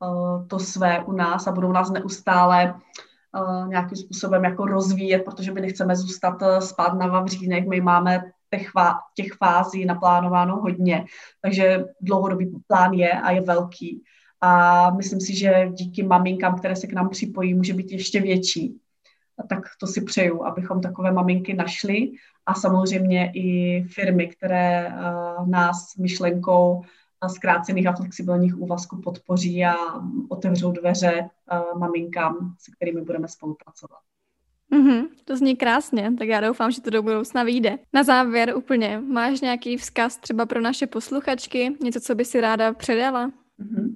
to 0.50 0.60
své 0.60 1.04
u 1.04 1.12
nás 1.12 1.48
a 1.48 1.52
budou 1.52 1.72
nás 1.72 1.92
neustále 1.92 2.80
nějakým 3.68 3.98
způsobem 3.98 4.44
jako 4.44 4.66
rozvíjet, 4.66 5.20
protože 5.20 5.52
my 5.52 5.62
nechceme 5.62 5.96
zůstat 5.96 6.44
spát 6.60 6.94
na 6.94 7.08
Vavřínech, 7.08 7.68
my 7.68 7.82
máme 7.82 8.24
těch, 8.50 8.72
těch 9.16 9.34
fází 9.34 9.86
naplánováno 9.86 10.56
hodně, 10.56 11.06
takže 11.42 11.86
dlouhodobý 12.02 12.52
plán 12.68 12.94
je 12.94 13.12
a 13.12 13.32
je 13.32 13.42
velký. 13.42 14.04
A 14.42 14.90
myslím 14.92 15.22
si, 15.22 15.36
že 15.36 15.70
díky 15.74 16.04
maminkám, 16.04 16.58
které 16.58 16.76
se 16.76 16.88
k 16.88 16.94
nám 16.94 17.10
připojí, 17.10 17.54
může 17.54 17.74
být 17.74 17.92
ještě 17.92 18.22
větší 18.22 18.80
tak 19.48 19.60
to 19.80 19.88
si 19.88 20.02
přeju, 20.02 20.46
abychom 20.46 20.82
takové 20.82 21.12
maminky 21.12 21.54
našli 21.54 22.12
a 22.46 22.54
samozřejmě 22.54 23.32
i 23.34 23.84
firmy, 23.84 24.28
které 24.28 24.88
uh, 24.88 25.50
nás 25.50 25.96
myšlenkou 25.98 26.82
zkrácených 27.28 27.88
a 27.88 27.96
flexibilních 27.96 28.58
úvazků 28.58 29.02
podpoří 29.02 29.66
a 29.66 29.76
otevřou 30.30 30.72
dveře 30.72 31.30
uh, 31.52 31.80
maminkám, 31.80 32.56
se 32.60 32.72
kterými 32.72 33.02
budeme 33.02 33.28
spolupracovat. 33.28 34.00
Mm-hmm, 34.72 35.08
to 35.26 35.38
zní 35.38 35.56
krásně, 35.56 36.14
tak 36.18 36.28
já 36.28 36.42
doufám, 36.42 36.72
že 36.72 36.82
to 36.82 36.90
do 36.90 37.04
budoucna 37.04 37.44
vyjde. 37.44 37.80
Na 37.94 38.04
závěr 38.04 38.54
úplně, 38.58 39.02
máš 39.08 39.42
nějaký 39.42 39.78
vzkaz 39.78 40.18
třeba 40.18 40.46
pro 40.46 40.62
naše 40.62 40.88
posluchačky, 40.88 41.78
něco, 41.84 42.00
co 42.00 42.16
by 42.16 42.26
si 42.26 42.42
ráda 42.42 42.74
předala? 42.74 43.28
Mm-hmm. 43.28 43.94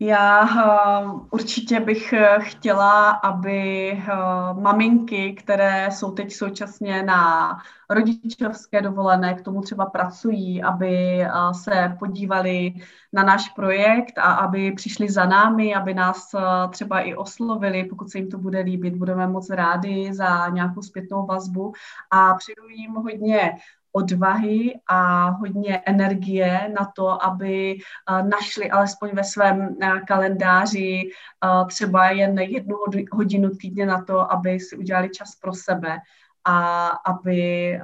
Já 0.00 0.42
uh, 0.42 1.28
určitě 1.30 1.80
bych 1.80 2.12
eh, 2.12 2.38
chtěla, 2.40 3.10
aby 3.10 3.92
uh, 3.92 4.62
maminky, 4.62 5.34
které 5.34 5.88
jsou 5.90 6.10
teď 6.10 6.32
současně 6.32 7.02
na 7.02 7.48
rodičovské 7.90 8.82
dovolené, 8.82 9.34
k 9.34 9.42
tomu 9.42 9.60
třeba 9.60 9.86
pracují, 9.86 10.62
aby 10.62 11.24
se 11.52 11.96
podívali 11.98 12.74
na 13.12 13.22
náš 13.22 13.48
projekt 13.48 14.18
a 14.18 14.22
aby 14.22 14.72
přišli 14.72 15.10
za 15.10 15.24
námi, 15.26 15.74
aby 15.74 15.94
nás 15.94 16.34
třeba 16.70 17.00
i 17.00 17.14
oslovili, 17.14 17.84
pokud 17.84 18.10
se 18.10 18.18
jim 18.18 18.30
to 18.30 18.38
bude 18.38 18.60
líbit, 18.60 18.96
budeme 18.96 19.26
moc 19.26 19.50
rádi 19.50 20.14
za 20.14 20.48
nějakou 20.48 20.82
zpětnou 20.82 21.26
vazbu 21.26 21.72
a 22.10 22.34
přeju 22.34 22.68
jim 22.68 22.92
hodně 22.92 23.52
odvahy 23.96 24.80
a 24.86 25.28
hodně 25.30 25.78
energie 25.86 26.72
na 26.78 26.92
to, 26.96 27.24
aby 27.24 27.78
eh, 27.78 28.22
našli 28.22 28.70
alespoň 28.70 29.10
ve 29.14 29.24
svém 29.24 29.76
eh, 29.82 30.00
kalendáři 30.06 31.02
eh, 31.02 31.64
třeba 31.68 32.10
jen 32.10 32.38
jednu 32.38 32.76
hodinu 33.12 33.50
týdně 33.50 33.86
na 33.86 34.04
to, 34.04 34.32
aby 34.32 34.60
si 34.60 34.76
udělali 34.76 35.10
čas 35.10 35.36
pro 35.36 35.52
sebe 35.52 35.98
a 36.46 36.88
aby 36.88 37.80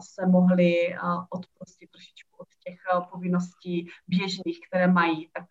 se 0.00 0.26
mohli 0.26 0.96
odprostit 1.30 1.90
trošičku 1.90 2.36
od 2.38 2.48
těch 2.64 2.78
povinností 3.10 3.88
běžných, 4.08 4.60
které 4.68 4.86
mají. 4.86 5.28
Tak 5.32 5.44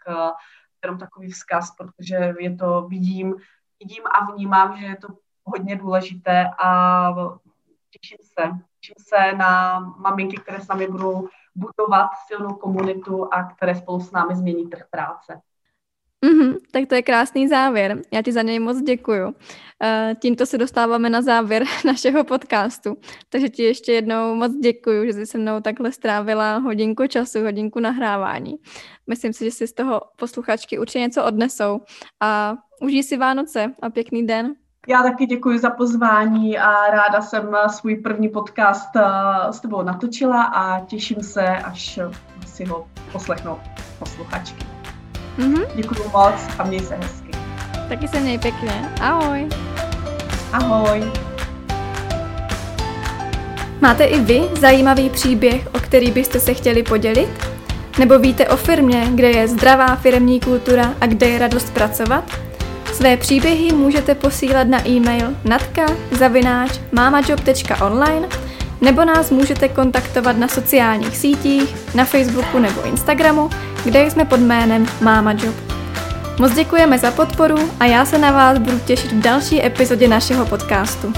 jenom 0.84 1.00
takový 1.00 1.32
vzkaz, 1.32 1.72
protože 1.78 2.34
je 2.40 2.56
to, 2.56 2.88
vidím, 2.88 3.36
vidím 3.80 4.04
a 4.06 4.32
vnímám, 4.32 4.78
že 4.78 4.86
je 4.86 4.96
to 4.96 5.08
hodně 5.44 5.76
důležité 5.76 6.50
a 6.64 7.10
těším 7.92 8.18
se, 8.24 8.50
těším 8.80 8.96
se 9.08 9.38
na 9.38 9.80
maminky, 9.80 10.38
které 10.38 10.62
s 10.62 10.68
námi 10.68 10.88
budou 10.88 11.28
budovat 11.56 12.10
silnou 12.28 12.54
komunitu 12.54 13.34
a 13.34 13.44
které 13.44 13.76
spolu 13.76 14.00
s 14.00 14.12
námi 14.12 14.36
změní 14.36 14.70
trh 14.70 14.84
práce. 14.90 15.42
Mm-hmm, 16.26 16.56
tak 16.72 16.90
to 16.90 16.96
je 16.96 17.02
krásný 17.02 17.48
závěr. 17.48 18.02
Já 18.14 18.22
ti 18.22 18.32
za 18.32 18.42
něj 18.42 18.60
moc 18.60 18.82
děkuju. 18.82 19.26
Uh, 19.28 19.34
tímto 20.22 20.46
se 20.46 20.58
dostáváme 20.58 21.10
na 21.10 21.22
závěr 21.22 21.64
našeho 21.86 22.24
podcastu. 22.24 22.98
Takže 23.30 23.50
ti 23.50 23.64
ještě 23.64 23.92
jednou 23.92 24.36
moc 24.36 24.52
děkuju, 24.56 25.06
že 25.06 25.14
jsi 25.14 25.26
se 25.26 25.38
mnou 25.38 25.62
takhle 25.62 25.92
strávila 25.92 26.58
hodinku 26.58 27.08
času, 27.08 27.44
hodinku 27.44 27.80
nahrávání. 27.80 28.56
Myslím 29.08 29.34
si, 29.34 29.46
že 29.46 29.52
si 29.52 29.68
z 29.68 29.74
toho 29.74 30.02
posluchačky 30.16 30.80
určitě 30.80 31.00
něco 31.00 31.26
odnesou. 31.26 31.82
A 32.20 32.56
užij 32.82 33.04
si 33.04 33.18
Vánoce 33.18 33.74
a 33.82 33.90
pěkný 33.90 34.28
den. 34.28 34.56
Já 34.90 35.04
taky 35.04 35.26
děkuji 35.26 35.60
za 35.60 35.70
pozvání 35.70 36.58
a 36.58 36.92
ráda 36.92 37.22
jsem 37.22 37.56
svůj 37.68 37.96
první 37.96 38.30
podcast 38.30 38.90
eh, 38.96 39.04
s 39.54 39.60
tebou 39.60 39.82
natočila 39.82 40.44
a 40.44 40.80
těším 40.86 41.24
se, 41.24 41.48
až 41.48 42.00
si 42.46 42.66
ho 42.66 42.88
poslechnou 43.12 43.58
posluchačky. 44.00 44.66
Mm-hmm. 45.40 45.66
Děkuji 45.76 46.04
moc 46.14 46.48
a 46.60 46.64
měj 46.64 46.80
se 46.80 46.96
hezky. 46.96 47.32
Taky 47.90 48.08
se 48.08 48.20
měj 48.20 48.40
pěkně. 48.40 48.92
Ahoj. 49.02 49.50
Ahoj. 50.54 51.12
Máte 53.82 54.04
i 54.04 54.20
vy 54.20 54.42
zajímavý 54.60 55.10
příběh, 55.10 55.68
o 55.74 55.80
který 55.80 56.12
byste 56.12 56.40
se 56.40 56.54
chtěli 56.54 56.84
podělit? 56.84 57.48
Nebo 58.00 58.20
víte 58.20 58.48
o 58.48 58.58
firmě, 58.58 59.08
kde 59.16 59.32
je 59.32 59.48
zdravá 59.48 59.96
firmní 59.96 60.40
kultura 60.40 60.94
a 61.02 61.06
kde 61.06 61.28
je 61.28 61.40
radost 61.40 61.74
pracovat? 61.74 62.47
Své 62.98 63.18
příběhy 63.18 63.74
můžete 63.74 64.16
posílat 64.16 64.68
na 64.68 64.88
e-mail 64.88 65.34
natka.mamajob.online 65.46 68.28
nebo 68.82 69.06
nás 69.06 69.32
můžete 69.32 69.70
kontaktovat 69.70 70.38
na 70.38 70.48
sociálních 70.48 71.18
sítích, 71.18 71.76
na 71.96 72.06
Facebooku 72.06 72.60
nebo 72.60 72.86
Instagramu, 72.86 73.50
kde 73.84 74.12
jsme 74.12 74.26
pod 74.26 74.40
jménem 74.40 74.86
MamaJob. 75.02 75.56
Moc 76.40 76.54
děkujeme 76.54 77.00
za 77.00 77.12
podporu 77.12 77.58
a 77.80 77.86
já 77.86 78.06
se 78.06 78.18
na 78.18 78.32
vás 78.32 78.58
budu 78.58 78.80
těšit 78.80 79.12
v 79.12 79.22
další 79.22 79.66
epizodě 79.66 80.08
našeho 80.08 80.46
podcastu. 80.46 81.14